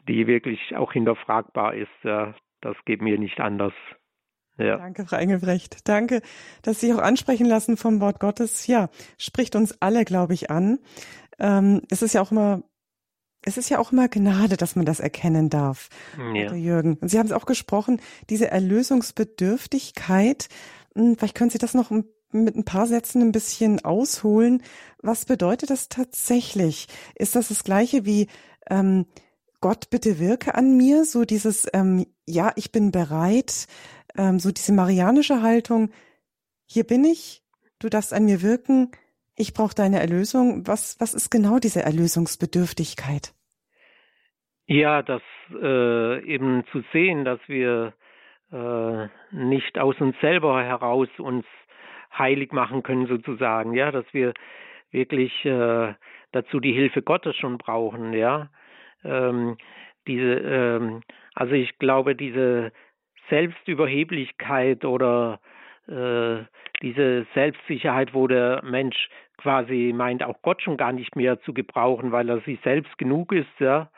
die 0.07 0.25
wirklich 0.25 0.73
auch 0.77 0.93
hinterfragbar 0.93 1.73
ist. 1.75 1.89
Ja. 2.03 2.33
Das 2.61 2.77
geht 2.85 3.01
mir 3.01 3.17
nicht 3.17 3.41
anders. 3.41 3.73
Ja. 4.57 4.77
Danke, 4.77 5.05
Frau 5.05 5.17
Engelbrecht. 5.17 5.87
Danke, 5.89 6.21
dass 6.61 6.79
Sie 6.79 6.93
auch 6.93 6.99
ansprechen 6.99 7.45
lassen 7.45 7.77
vom 7.77 7.99
Wort 7.99 8.19
Gottes. 8.19 8.67
Ja, 8.67 8.89
spricht 9.17 9.55
uns 9.55 9.81
alle, 9.81 10.05
glaube 10.05 10.33
ich, 10.33 10.49
an. 10.49 10.79
Ähm, 11.39 11.81
es 11.89 12.01
ist 12.01 12.13
ja 12.13 12.21
auch 12.21 12.31
immer 12.31 12.61
es 13.43 13.57
ist 13.57 13.69
ja 13.69 13.79
auch 13.79 13.91
immer 13.91 14.07
Gnade, 14.07 14.57
dass 14.57 14.75
man 14.75 14.85
das 14.85 14.99
erkennen 14.99 15.49
darf, 15.49 15.89
ja. 16.17 16.53
Jürgen. 16.53 16.97
Und 17.01 17.09
Sie 17.09 17.17
haben 17.17 17.25
es 17.25 17.31
auch 17.31 17.45
gesprochen, 17.45 17.99
diese 18.29 18.49
Erlösungsbedürftigkeit. 18.49 20.47
Hm, 20.95 21.17
vielleicht 21.17 21.35
können 21.35 21.49
Sie 21.49 21.57
das 21.57 21.73
noch 21.73 21.91
mit 22.31 22.55
ein 22.55 22.65
paar 22.65 22.87
Sätzen 22.87 23.21
ein 23.21 23.31
bisschen 23.31 23.83
ausholen. 23.83 24.61
Was 25.01 25.25
bedeutet 25.25 25.69
das 25.69 25.89
tatsächlich? 25.89 26.87
Ist 27.15 27.35
das 27.35 27.49
das 27.49 27.63
Gleiche 27.63 28.05
wie 28.05 28.27
ähm, 28.69 29.05
Gott 29.59 29.89
bitte 29.89 30.19
wirke 30.19 30.55
an 30.55 30.77
mir? 30.77 31.05
So 31.05 31.25
dieses 31.25 31.67
ähm, 31.73 32.05
Ja, 32.27 32.51
ich 32.55 32.71
bin 32.71 32.91
bereit. 32.91 33.67
Ähm, 34.15 34.39
so 34.39 34.51
diese 34.51 34.71
marianische 34.71 35.41
Haltung. 35.41 35.89
Hier 36.65 36.83
bin 36.83 37.03
ich. 37.03 37.43
Du 37.79 37.89
darfst 37.89 38.13
an 38.13 38.25
mir 38.25 38.41
wirken 38.41 38.91
ich 39.41 39.53
brauche 39.53 39.75
deine 39.75 39.99
Erlösung. 39.99 40.67
Was, 40.67 40.97
was 40.99 41.13
ist 41.13 41.29
genau 41.29 41.59
diese 41.59 41.81
Erlösungsbedürftigkeit? 41.81 43.33
Ja, 44.67 45.01
das 45.01 45.21
äh, 45.51 46.23
eben 46.23 46.63
zu 46.71 46.83
sehen, 46.93 47.25
dass 47.25 47.39
wir 47.47 47.93
äh, 48.51 49.07
nicht 49.31 49.77
aus 49.77 49.99
uns 49.99 50.15
selber 50.21 50.63
heraus 50.63 51.09
uns 51.17 51.45
heilig 52.17 52.51
machen 52.51 52.83
können, 52.83 53.07
sozusagen, 53.07 53.73
ja, 53.73 53.91
dass 53.91 54.05
wir 54.13 54.33
wirklich 54.91 55.33
äh, 55.45 55.93
dazu 56.31 56.59
die 56.59 56.73
Hilfe 56.73 57.01
Gottes 57.01 57.35
schon 57.37 57.57
brauchen, 57.57 58.13
ja. 58.13 58.49
Ähm, 59.03 59.57
diese, 60.07 60.33
ähm, 60.33 61.01
also 61.33 61.53
ich 61.53 61.77
glaube, 61.79 62.15
diese 62.15 62.71
Selbstüberheblichkeit 63.29 64.85
oder 64.85 65.39
äh, 65.87 66.43
diese 66.81 67.25
Selbstsicherheit, 67.33 68.13
wo 68.13 68.27
der 68.27 68.61
Mensch 68.63 69.09
quasi 69.37 69.93
meint, 69.95 70.23
auch 70.23 70.41
Gott 70.41 70.61
schon 70.61 70.77
gar 70.77 70.91
nicht 70.91 71.15
mehr 71.15 71.39
zu 71.41 71.53
gebrauchen, 71.53 72.11
weil 72.11 72.29
er 72.29 72.41
sich 72.41 72.59
selbst 72.63 72.97
genug 72.97 73.31
ist, 73.31 73.59
ja, 73.59 73.89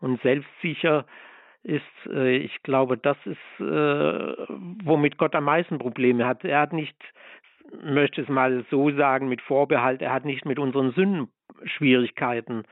und 0.00 0.20
selbstsicher 0.22 1.04
ist, 1.62 1.82
äh, 2.10 2.36
ich 2.36 2.62
glaube, 2.62 2.96
das 2.96 3.16
ist, 3.24 3.60
äh, 3.60 4.36
womit 4.84 5.18
Gott 5.18 5.34
am 5.34 5.44
meisten 5.44 5.78
Probleme 5.78 6.26
hat. 6.26 6.44
Er 6.44 6.60
hat 6.60 6.72
nicht, 6.72 6.96
möchte 7.82 8.22
es 8.22 8.28
mal 8.28 8.64
so 8.70 8.90
sagen, 8.90 9.28
mit 9.28 9.42
Vorbehalt, 9.42 10.00
er 10.00 10.12
hat 10.12 10.24
nicht 10.24 10.44
mit 10.44 10.58
unseren 10.58 10.92
Sünden 10.92 11.28
Schwierigkeiten, 11.64 12.64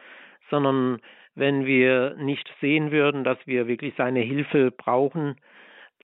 sondern 0.50 1.00
wenn 1.34 1.66
wir 1.66 2.14
nicht 2.16 2.48
sehen 2.60 2.92
würden, 2.92 3.24
dass 3.24 3.38
wir 3.46 3.66
wirklich 3.66 3.94
seine 3.96 4.20
Hilfe 4.20 4.70
brauchen, 4.70 5.36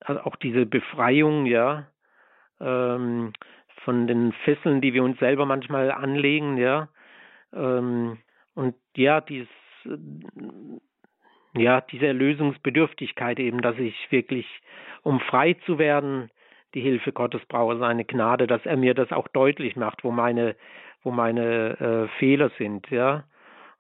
also 0.01 0.23
auch 0.23 0.37
diese 0.37 0.67
Befreiung, 0.67 1.47
ja, 1.47 1.87
ähm, 2.61 3.33
von 3.85 4.07
den 4.07 4.33
Fesseln, 4.45 4.81
die 4.81 4.95
wir 4.95 5.03
uns 5.03 5.19
selber 5.19 5.47
manchmal 5.47 5.91
anlegen, 5.91 6.57
ja. 6.59 6.89
Ähm, 7.55 8.19
und 8.55 8.75
ja, 8.97 9.21
dieses, 9.21 9.49
ja, 11.57 11.81
diese 11.81 12.07
Erlösungsbedürftigkeit 12.07 13.39
eben, 13.39 13.63
dass 13.63 13.79
ich 13.79 13.95
wirklich, 14.11 14.47
um 15.03 15.21
frei 15.21 15.55
zu 15.67 15.79
werden, 15.79 16.31
die 16.75 16.81
Hilfe 16.81 17.13
Gottes 17.13 17.45
brauche, 17.47 17.79
seine 17.79 18.05
Gnade, 18.05 18.47
dass 18.47 18.65
er 18.65 18.77
mir 18.77 18.95
das 18.95 19.11
auch 19.13 19.29
deutlich 19.29 19.77
macht, 19.77 20.05
wo 20.05 20.11
meine, 20.11 20.55
wo 21.03 21.11
meine 21.11 21.81
äh, 21.81 22.09
Fehler 22.19 22.51
sind, 22.59 22.89
ja. 22.91 23.25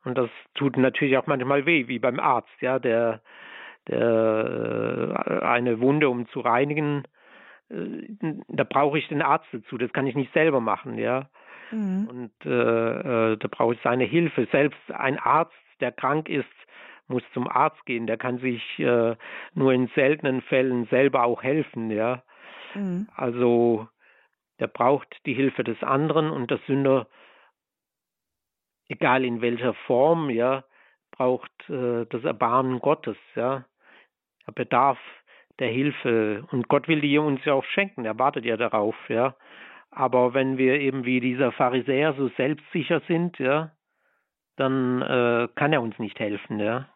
Und 0.04 0.16
das 0.16 0.30
tut 0.54 0.78
natürlich 0.78 1.18
auch 1.18 1.26
manchmal 1.26 1.66
weh, 1.66 1.86
wie 1.86 1.98
beim 1.98 2.18
Arzt, 2.18 2.48
ja, 2.60 2.78
der, 2.78 3.20
der 3.88 5.14
äh, 5.26 5.44
eine 5.44 5.80
Wunde, 5.80 6.08
um 6.08 6.26
zu 6.28 6.40
reinigen, 6.40 7.04
äh, 7.04 7.19
da 7.70 8.64
brauche 8.64 8.98
ich 8.98 9.08
den 9.08 9.22
Arzt 9.22 9.46
dazu, 9.52 9.78
das 9.78 9.92
kann 9.92 10.06
ich 10.06 10.16
nicht 10.16 10.32
selber 10.32 10.60
machen, 10.60 10.98
ja. 10.98 11.30
Mhm. 11.70 12.08
Und 12.08 12.46
äh, 12.46 13.32
äh, 13.32 13.36
da 13.36 13.48
brauche 13.48 13.74
ich 13.74 13.80
seine 13.82 14.04
Hilfe. 14.04 14.48
Selbst 14.50 14.90
ein 14.90 15.18
Arzt, 15.18 15.54
der 15.80 15.92
krank 15.92 16.28
ist, 16.28 16.48
muss 17.06 17.22
zum 17.32 17.48
Arzt 17.48 17.84
gehen. 17.86 18.06
Der 18.06 18.16
kann 18.16 18.38
sich 18.38 18.62
äh, 18.78 19.14
nur 19.54 19.72
in 19.72 19.88
seltenen 19.94 20.42
Fällen 20.42 20.86
selber 20.86 21.24
auch 21.24 21.42
helfen, 21.42 21.90
ja. 21.90 22.22
Mhm. 22.74 23.08
Also 23.14 23.88
der 24.58 24.66
braucht 24.66 25.20
die 25.26 25.34
Hilfe 25.34 25.64
des 25.64 25.82
anderen 25.82 26.30
und 26.30 26.50
der 26.50 26.58
Sünder, 26.66 27.06
egal 28.88 29.24
in 29.24 29.40
welcher 29.40 29.74
Form, 29.74 30.28
ja, 30.30 30.64
braucht 31.12 31.52
äh, 31.68 32.04
das 32.06 32.24
Erbarmen 32.24 32.80
Gottes, 32.80 33.16
ja. 33.36 33.64
Er 34.46 34.52
bedarf 34.52 34.98
der 35.60 35.68
Hilfe. 35.68 36.44
Und 36.50 36.68
Gott 36.68 36.88
will 36.88 37.00
die 37.00 37.18
uns 37.18 37.44
ja 37.44 37.54
auch 37.54 37.64
schenken, 37.64 38.04
er 38.04 38.18
wartet 38.18 38.44
ja 38.44 38.56
darauf, 38.56 38.96
ja. 39.08 39.36
Aber 39.90 40.34
wenn 40.34 40.56
wir 40.56 40.80
eben 40.80 41.04
wie 41.04 41.20
dieser 41.20 41.52
Pharisäer 41.52 42.14
so 42.14 42.28
selbstsicher 42.36 43.02
sind, 43.08 43.38
ja, 43.38 43.72
dann 44.56 45.02
äh, 45.02 45.48
kann 45.54 45.72
er 45.72 45.82
uns 45.82 45.98
nicht 45.98 46.18
helfen, 46.18 46.60
ja. 46.60 46.88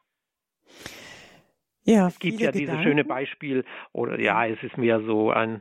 Ja, 1.84 2.06
es 2.06 2.18
gibt 2.18 2.40
ja 2.40 2.50
Gedanken. 2.50 2.58
dieses 2.58 2.82
schöne 2.82 3.04
Beispiel, 3.04 3.64
oder 3.92 4.18
ja, 4.18 4.46
es 4.46 4.62
ist 4.62 4.78
mehr 4.78 5.00
so 5.00 5.30
ein 5.30 5.60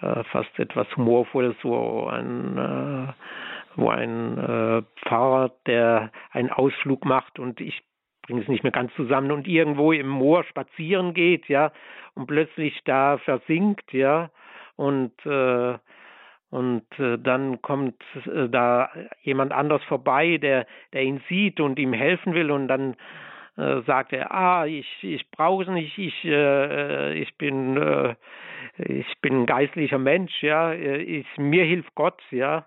äh, 0.00 0.24
fast 0.24 0.58
etwas 0.58 0.88
humorvolles, 0.96 1.54
so 1.62 2.06
ein 2.08 2.58
äh, 2.58 3.12
wo 3.76 3.88
ein 3.88 4.38
äh, 4.38 4.82
Pfarrer, 5.02 5.52
der 5.66 6.12
einen 6.30 6.50
Ausflug 6.50 7.04
macht 7.04 7.38
und 7.38 7.60
ich 7.60 7.82
bringe 8.26 8.42
es 8.42 8.48
nicht 8.48 8.62
mehr 8.62 8.72
ganz 8.72 8.92
zusammen 8.94 9.30
und 9.30 9.46
irgendwo 9.46 9.92
im 9.92 10.08
Moor 10.08 10.44
spazieren 10.44 11.14
geht, 11.14 11.48
ja, 11.48 11.72
und 12.14 12.26
plötzlich 12.26 12.80
da 12.84 13.18
versinkt, 13.18 13.92
ja, 13.92 14.30
und 14.76 15.12
äh, 15.26 15.78
und 16.50 16.86
äh, 17.00 17.18
dann 17.18 17.60
kommt 17.62 18.00
äh, 18.26 18.48
da 18.48 18.88
jemand 19.22 19.52
anders 19.52 19.82
vorbei, 19.84 20.38
der 20.38 20.66
der 20.92 21.02
ihn 21.02 21.20
sieht 21.28 21.60
und 21.60 21.78
ihm 21.78 21.92
helfen 21.92 22.34
will 22.34 22.50
und 22.50 22.68
dann 22.68 22.96
äh, 23.56 23.82
sagt 23.82 24.12
er, 24.12 24.32
ah, 24.32 24.66
ich 24.66 24.86
ich 25.02 25.30
brauche 25.30 25.64
es 25.64 25.68
nicht, 25.68 25.98
ich 25.98 26.24
äh, 26.24 27.14
ich 27.14 27.36
bin 27.38 27.76
äh, 27.76 28.14
ich 28.78 29.20
bin 29.20 29.42
ein 29.42 29.46
geistlicher 29.46 29.98
Mensch, 29.98 30.42
ja, 30.42 30.72
ich, 30.72 31.26
mir 31.36 31.64
hilft 31.64 31.94
Gott, 31.94 32.20
ja, 32.30 32.66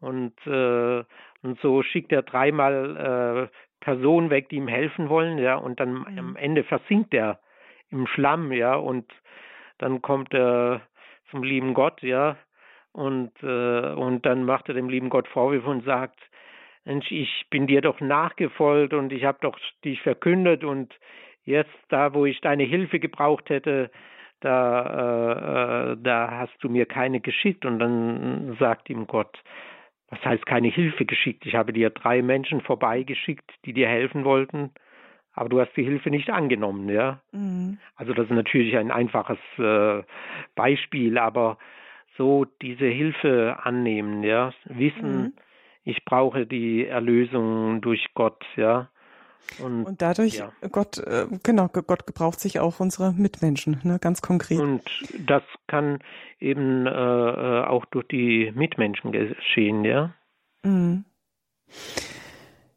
und 0.00 0.34
äh, 0.46 1.04
und 1.42 1.58
so 1.60 1.82
schickt 1.82 2.12
er 2.12 2.22
dreimal 2.22 3.48
äh, 3.50 3.56
Personen 3.80 4.30
weg, 4.30 4.48
die 4.48 4.56
ihm 4.56 4.68
helfen 4.68 5.08
wollen, 5.08 5.38
ja, 5.38 5.56
und 5.56 5.80
dann 5.80 5.94
mhm. 5.94 6.18
am 6.18 6.36
Ende 6.36 6.64
versinkt 6.64 7.14
er 7.14 7.40
im 7.90 8.06
Schlamm, 8.06 8.52
ja, 8.52 8.74
und 8.74 9.10
dann 9.78 10.02
kommt 10.02 10.32
er 10.34 10.82
zum 11.30 11.42
lieben 11.42 11.74
Gott, 11.74 12.02
ja, 12.02 12.36
und 12.92 13.32
äh, 13.42 13.92
und 13.94 14.26
dann 14.26 14.44
macht 14.44 14.68
er 14.68 14.74
dem 14.74 14.88
lieben 14.88 15.10
Gott 15.10 15.28
Vorwürfe 15.28 15.68
und 15.68 15.84
sagt, 15.84 16.18
Mensch, 16.84 17.10
ich 17.10 17.46
bin 17.50 17.66
dir 17.66 17.82
doch 17.82 18.00
nachgefolgt 18.00 18.94
und 18.94 19.12
ich 19.12 19.24
habe 19.24 19.38
doch 19.40 19.58
dich 19.84 20.00
verkündet 20.02 20.64
und 20.64 20.94
jetzt 21.44 21.70
da, 21.88 22.14
wo 22.14 22.26
ich 22.26 22.40
deine 22.40 22.64
Hilfe 22.64 22.98
gebraucht 22.98 23.48
hätte, 23.50 23.90
da 24.40 25.92
äh, 25.92 25.92
äh 25.92 25.96
da 26.02 26.30
hast 26.32 26.56
du 26.60 26.68
mir 26.68 26.86
keine 26.86 27.20
geschickt 27.20 27.64
und 27.64 27.78
dann 27.78 28.56
sagt 28.58 28.90
ihm 28.90 29.06
Gott, 29.06 29.38
was 30.10 30.24
heißt 30.24 30.44
keine 30.44 30.68
Hilfe 30.68 31.04
geschickt? 31.06 31.46
Ich 31.46 31.54
habe 31.54 31.72
dir 31.72 31.90
drei 31.90 32.20
Menschen 32.20 32.60
vorbeigeschickt, 32.60 33.50
die 33.64 33.72
dir 33.72 33.88
helfen 33.88 34.24
wollten, 34.24 34.70
aber 35.32 35.48
du 35.48 35.60
hast 35.60 35.74
die 35.76 35.84
Hilfe 35.84 36.10
nicht 36.10 36.30
angenommen, 36.30 36.88
ja. 36.88 37.20
Mhm. 37.32 37.78
Also 37.96 38.12
das 38.12 38.26
ist 38.26 38.34
natürlich 38.34 38.76
ein 38.76 38.90
einfaches 38.90 39.38
äh, 39.58 40.02
Beispiel, 40.56 41.16
aber 41.16 41.58
so 42.18 42.44
diese 42.60 42.86
Hilfe 42.86 43.58
annehmen, 43.62 44.24
ja, 44.24 44.52
wissen, 44.64 45.22
mhm. 45.22 45.32
ich 45.84 46.04
brauche 46.04 46.44
die 46.44 46.86
Erlösung 46.86 47.80
durch 47.80 48.12
Gott, 48.14 48.44
ja. 48.56 48.90
Und, 49.58 49.84
und 49.84 50.02
dadurch, 50.02 50.36
ja. 50.36 50.52
Gott, 50.70 50.98
äh, 50.98 51.26
genau, 51.42 51.68
Gott 51.68 52.06
gebraucht 52.06 52.40
sich 52.40 52.60
auch 52.60 52.80
unsere 52.80 53.12
Mitmenschen, 53.12 53.80
ne, 53.82 53.98
ganz 53.98 54.22
konkret. 54.22 54.60
Und 54.60 54.82
das 55.26 55.42
kann 55.66 55.98
eben 56.38 56.86
äh, 56.86 56.90
äh, 56.90 57.64
auch 57.64 57.84
durch 57.86 58.06
die 58.08 58.52
Mitmenschen 58.54 59.12
geschehen, 59.12 59.84
ja. 59.84 60.14
Mhm. 60.62 61.04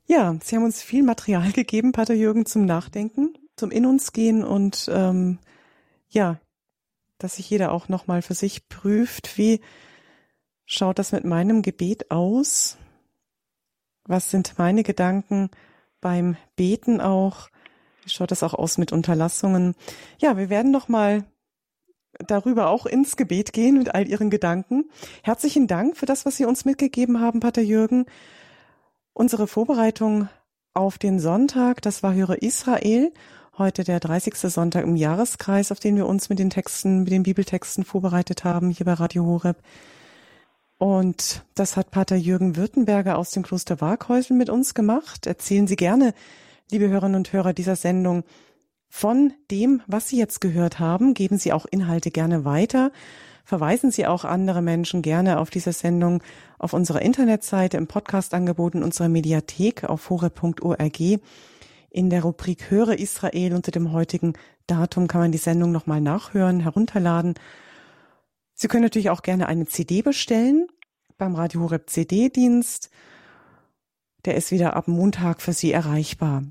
Ja, 0.05 0.35
Sie 0.41 0.55
haben 0.55 0.63
uns 0.63 0.81
viel 0.81 1.03
Material 1.03 1.51
gegeben, 1.53 1.91
Pater 1.91 2.13
Jürgen, 2.13 2.45
zum 2.45 2.65
Nachdenken, 2.65 3.37
zum 3.55 3.71
In 3.71 3.85
uns 3.85 4.11
gehen 4.11 4.43
und 4.43 4.89
ähm, 4.91 5.39
ja, 6.09 6.39
dass 7.17 7.37
sich 7.37 7.49
jeder 7.49 7.71
auch 7.71 7.87
nochmal 7.87 8.21
für 8.21 8.33
sich 8.33 8.67
prüft, 8.67 9.37
wie 9.37 9.61
schaut 10.65 10.99
das 10.99 11.11
mit 11.11 11.23
meinem 11.23 11.61
Gebet 11.61 12.11
aus? 12.11 12.77
Was 14.05 14.29
sind 14.29 14.57
meine 14.57 14.83
Gedanken? 14.83 15.49
Beim 16.03 16.35
Beten 16.55 17.01
auch, 17.01 17.49
Wie 18.03 18.09
schaut 18.09 18.31
das 18.31 18.43
auch 18.43 18.53
aus 18.53 18.77
mit 18.77 18.91
Unterlassungen? 18.91 19.75
Ja, 20.19 20.37
wir 20.37 20.49
werden 20.49 20.71
noch 20.71 20.89
mal 20.89 21.23
darüber 22.19 22.67
auch 22.67 22.85
ins 22.85 23.15
Gebet 23.15 23.53
gehen 23.53 23.77
mit 23.77 23.95
all 23.95 24.07
Ihren 24.07 24.29
Gedanken. 24.29 24.89
Herzlichen 25.23 25.65
Dank 25.65 25.97
für 25.97 26.05
das, 26.05 26.25
was 26.25 26.35
Sie 26.35 26.45
uns 26.45 26.65
mitgegeben 26.65 27.21
haben, 27.21 27.39
Pater 27.39 27.61
Jürgen. 27.61 28.05
Unsere 29.13 29.47
Vorbereitung 29.47 30.27
auf 30.73 30.97
den 30.97 31.19
Sonntag, 31.19 31.81
das 31.81 32.03
war 32.03 32.13
Höre 32.13 32.41
Israel. 32.41 33.13
Heute 33.57 33.83
der 33.83 33.99
30. 33.99 34.35
Sonntag 34.35 34.83
im 34.83 34.97
Jahreskreis, 34.97 35.71
auf 35.71 35.79
den 35.79 35.95
wir 35.95 36.07
uns 36.07 36.27
mit 36.27 36.39
den 36.39 36.49
Texten, 36.49 37.03
mit 37.03 37.11
den 37.11 37.23
Bibeltexten 37.23 37.85
vorbereitet 37.85 38.43
haben, 38.43 38.71
hier 38.71 38.85
bei 38.85 38.93
Radio 38.93 39.25
Horeb. 39.25 39.57
Und 40.83 41.45
das 41.55 41.77
hat 41.77 41.91
Pater 41.91 42.17
Jürgen 42.17 42.57
Württemberger 42.57 43.17
aus 43.17 43.31
dem 43.31 43.41
Kloster 43.41 43.79
Waghäusel 43.79 44.35
mit 44.35 44.49
uns 44.49 44.73
gemacht. 44.73 45.27
Erzählen 45.27 45.65
Sie 45.65 45.77
gerne, 45.77 46.13
liebe 46.71 46.89
Hörerinnen 46.89 47.15
und 47.15 47.31
Hörer 47.31 47.53
dieser 47.53 47.77
Sendung, 47.77 48.25
von 48.89 49.31
dem, 49.49 49.81
was 49.87 50.09
Sie 50.09 50.17
jetzt 50.17 50.41
gehört 50.41 50.79
haben. 50.79 51.13
Geben 51.13 51.37
Sie 51.37 51.53
auch 51.53 51.65
Inhalte 51.71 52.11
gerne 52.11 52.43
weiter. 52.43 52.91
Verweisen 53.45 53.91
Sie 53.91 54.05
auch 54.05 54.25
andere 54.25 54.61
Menschen 54.61 55.01
gerne 55.01 55.39
auf 55.39 55.49
diese 55.49 55.71
Sendung 55.71 56.21
auf 56.59 56.73
unserer 56.73 57.01
Internetseite, 57.01 57.77
im 57.77 57.87
Podcast-Angebot 57.87 58.75
in 58.75 58.83
unserer 58.83 59.07
Mediathek 59.07 59.85
auf 59.85 60.09
hore.org. 60.09 60.99
In 61.91 62.09
der 62.09 62.23
Rubrik 62.23 62.69
Höre 62.69 62.99
Israel 62.99 63.53
unter 63.53 63.71
dem 63.71 63.93
heutigen 63.93 64.33
Datum 64.67 65.07
kann 65.07 65.21
man 65.21 65.31
die 65.31 65.37
Sendung 65.37 65.71
nochmal 65.71 66.01
nachhören, 66.01 66.59
herunterladen. 66.59 67.35
Sie 68.53 68.67
können 68.67 68.83
natürlich 68.83 69.09
auch 69.09 69.21
gerne 69.21 69.47
eine 69.47 69.65
CD 69.65 70.01
bestellen 70.01 70.67
beim 71.23 71.35
Radio 71.35 71.61
Horeb 71.61 71.89
CD-Dienst. 71.89 72.89
Der 74.25 74.35
ist 74.35 74.51
wieder 74.51 74.75
ab 74.75 74.89
Montag 74.89 75.41
für 75.41 75.53
Sie 75.53 75.71
erreichbar. 75.71 76.43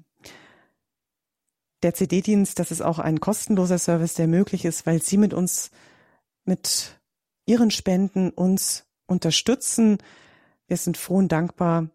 Der 1.82 1.92
CD-Dienst, 1.92 2.58
das 2.58 2.70
ist 2.70 2.80
auch 2.80 2.98
ein 2.98 3.20
kostenloser 3.20 3.76
Service, 3.76 4.14
der 4.14 4.28
möglich 4.28 4.64
ist, 4.64 4.86
weil 4.86 5.02
Sie 5.02 5.18
mit 5.18 5.34
uns, 5.34 5.72
mit 6.46 6.98
Ihren 7.44 7.70
Spenden 7.70 8.30
uns 8.30 8.86
unterstützen. 9.04 9.98
Wir 10.68 10.78
sind 10.78 10.96
froh 10.96 11.16
und 11.16 11.30
dankbar 11.30 11.90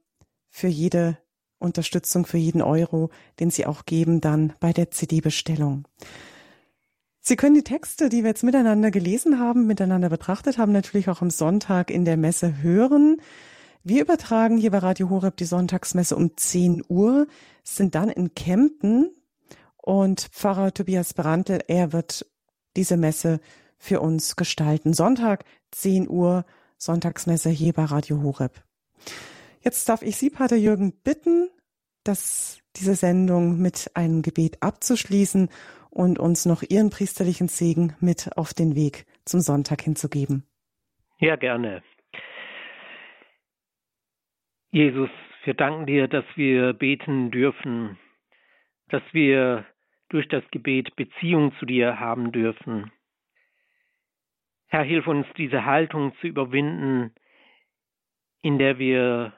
für 0.51 0.67
jede 0.67 1.17
Unterstützung, 1.57 2.27
für 2.27 2.37
jeden 2.37 2.61
Euro, 2.61 3.09
den 3.39 3.49
Sie 3.49 3.65
auch 3.65 3.85
geben 3.85 4.21
dann 4.21 4.53
bei 4.59 4.71
der 4.71 4.91
CD-Bestellung. 4.91 5.87
Sie 7.27 7.35
können 7.35 7.55
die 7.55 7.63
Texte, 7.63 8.07
die 8.07 8.23
wir 8.23 8.29
jetzt 8.29 8.45
miteinander 8.45 8.89
gelesen 8.89 9.37
haben, 9.37 9.67
miteinander 9.67 10.07
betrachtet 10.07 10.57
haben, 10.57 10.71
natürlich 10.71 11.09
auch 11.09 11.21
am 11.21 11.29
Sonntag 11.29 11.91
in 11.91 12.05
der 12.05 12.15
Messe 12.15 12.61
hören. 12.61 13.21
Wir 13.83 14.03
übertragen 14.03 14.55
hier 14.55 14.71
bei 14.71 14.77
Radio 14.77 15.09
Horeb 15.09 15.35
die 15.35 15.43
Sonntagsmesse 15.43 16.15
um 16.15 16.37
10 16.37 16.85
Uhr, 16.87 17.27
sind 17.65 17.95
dann 17.95 18.07
in 18.07 18.33
Kempten 18.33 19.11
und 19.75 20.21
Pfarrer 20.31 20.73
Tobias 20.73 21.13
Brandl, 21.13 21.59
er 21.67 21.91
wird 21.91 22.25
diese 22.77 22.95
Messe 22.95 23.41
für 23.77 23.99
uns 23.99 24.37
gestalten. 24.37 24.93
Sonntag 24.93 25.43
10 25.71 26.09
Uhr, 26.09 26.45
Sonntagsmesse 26.77 27.49
hier 27.49 27.73
bei 27.73 27.83
Radio 27.83 28.23
Horeb. 28.23 28.63
Jetzt 29.59 29.89
darf 29.89 30.01
ich 30.01 30.15
Sie, 30.15 30.29
Pater 30.29 30.55
Jürgen, 30.55 30.93
bitten, 30.93 31.49
dass 32.05 32.59
diese 32.77 32.95
Sendung 32.95 33.57
mit 33.57 33.91
einem 33.95 34.21
Gebet 34.21 34.63
abzuschließen 34.63 35.49
und 35.97 36.19
uns 36.19 36.45
noch 36.45 36.61
Ihren 36.61 36.91
priesterlichen 36.91 37.47
Segen 37.47 37.95
mit 37.99 38.29
auf 38.37 38.53
den 38.53 38.75
Weg 38.75 39.05
zum 39.25 39.39
Sonntag 39.39 39.81
hinzugeben. 39.81 40.45
Ja, 41.19 41.35
gerne. 41.35 41.81
Jesus, 44.71 45.09
wir 45.43 45.55
danken 45.55 45.87
dir, 45.87 46.07
dass 46.07 46.25
wir 46.35 46.73
beten 46.73 47.31
dürfen, 47.31 47.97
dass 48.89 49.01
wir 49.11 49.65
durch 50.09 50.27
das 50.27 50.43
Gebet 50.51 50.95
Beziehung 50.95 51.51
zu 51.57 51.65
dir 51.65 51.99
haben 51.99 52.31
dürfen. 52.31 52.91
Herr, 54.67 54.83
hilf 54.83 55.07
uns, 55.07 55.25
diese 55.35 55.65
Haltung 55.65 56.13
zu 56.21 56.27
überwinden, 56.27 57.11
in 58.43 58.59
der 58.59 58.77
wir 58.77 59.33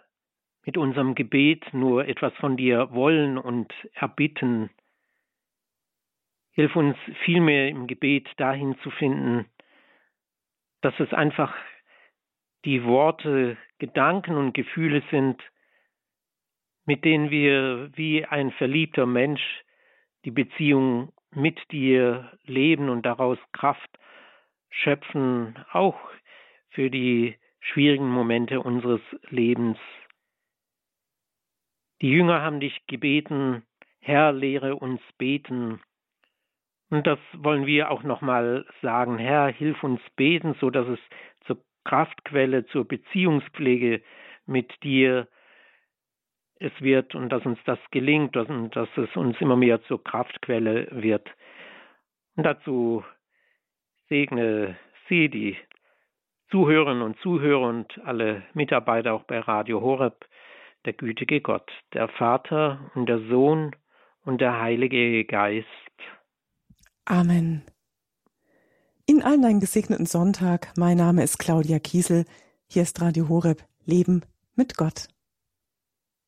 mit 0.66 0.78
unserem 0.78 1.16
Gebet 1.16 1.74
nur 1.74 2.06
etwas 2.06 2.34
von 2.36 2.58
dir 2.58 2.92
wollen 2.92 3.38
und 3.38 3.74
erbitten. 3.94 4.70
Hilf 6.60 6.76
uns 6.76 6.98
vielmehr 7.24 7.70
im 7.70 7.88
Gebet 7.88 8.28
dahin 8.36 8.78
zu 8.80 8.92
finden, 8.92 9.46
dass 10.82 10.94
es 11.00 11.14
einfach 11.14 11.56
die 12.66 12.84
Worte, 12.84 13.56
Gedanken 13.78 14.36
und 14.36 14.52
Gefühle 14.52 15.02
sind, 15.10 15.42
mit 16.86 17.06
denen 17.06 17.30
wir 17.30 17.92
wie 17.96 18.26
ein 18.26 18.52
verliebter 18.52 19.06
Mensch 19.06 19.42
die 20.26 20.32
Beziehung 20.32 21.14
mit 21.32 21.58
dir 21.72 22.30
leben 22.44 22.90
und 22.90 23.06
daraus 23.06 23.40
Kraft 23.54 23.98
schöpfen, 24.70 25.58
auch 25.72 25.98
für 26.72 26.90
die 26.90 27.38
schwierigen 27.62 28.10
Momente 28.10 28.60
unseres 28.60 29.00
Lebens. 29.30 29.78
Die 32.02 32.10
Jünger 32.10 32.42
haben 32.42 32.60
dich 32.60 32.86
gebeten, 32.88 33.64
Herr, 34.02 34.34
lehre 34.34 34.76
uns 34.76 35.00
beten. 35.18 35.80
Und 36.90 37.06
das 37.06 37.20
wollen 37.34 37.66
wir 37.66 37.92
auch 37.92 38.04
nochmal 38.04 38.66
sagen, 38.82 39.18
Herr, 39.18 39.48
hilf 39.48 39.84
uns 39.84 40.02
beten, 40.16 40.56
so 40.60 40.70
dass 40.70 40.88
es 40.88 41.00
zur 41.46 41.58
Kraftquelle, 41.86 42.66
zur 42.68 42.88
Beziehungspflege 42.88 44.02
mit 44.46 44.84
dir 44.84 45.28
es 46.60 46.74
wird 46.82 47.16
und 47.16 47.30
dass 47.30 47.46
uns 47.46 47.60
das 47.66 47.80
gelingt 47.92 48.36
und 48.36 48.76
dass 48.76 48.90
es 48.98 49.16
uns 49.16 49.40
immer 49.40 49.56
mehr 49.56 49.82
zur 49.84 50.04
Kraftquelle 50.04 50.88
wird. 50.92 51.30
Und 52.36 52.44
dazu 52.44 53.04
segne 54.10 54.76
Sie, 55.08 55.30
die 55.30 55.58
Zuhörerinnen 56.52 57.04
und 57.04 57.20
Zuhörer 57.20 57.68
und 57.68 58.00
alle 58.06 58.44
Mitarbeiter 58.54 59.14
auch 59.14 59.24
bei 59.24 59.40
Radio 59.40 59.82
Horeb, 59.82 60.26
der 60.86 60.94
gütige 60.94 61.42
Gott, 61.42 61.72
der 61.94 62.08
Vater 62.08 62.92
und 62.96 63.08
der 63.08 63.20
Sohn 63.28 63.76
und 64.24 64.42
der 64.42 64.60
Heilige 64.60 65.26
Geist. 65.26 65.68
Amen. 67.10 67.64
Ihnen 69.08 69.24
allen 69.24 69.44
einen 69.44 69.60
gesegneten 69.60 70.06
Sonntag. 70.06 70.72
Mein 70.78 70.98
Name 70.98 71.24
ist 71.24 71.40
Claudia 71.40 71.80
Kiesel. 71.80 72.24
Hier 72.68 72.84
ist 72.84 73.02
Radio 73.02 73.28
Horeb. 73.30 73.66
Leben 73.84 74.22
mit 74.54 74.78
Gott. 74.78 75.08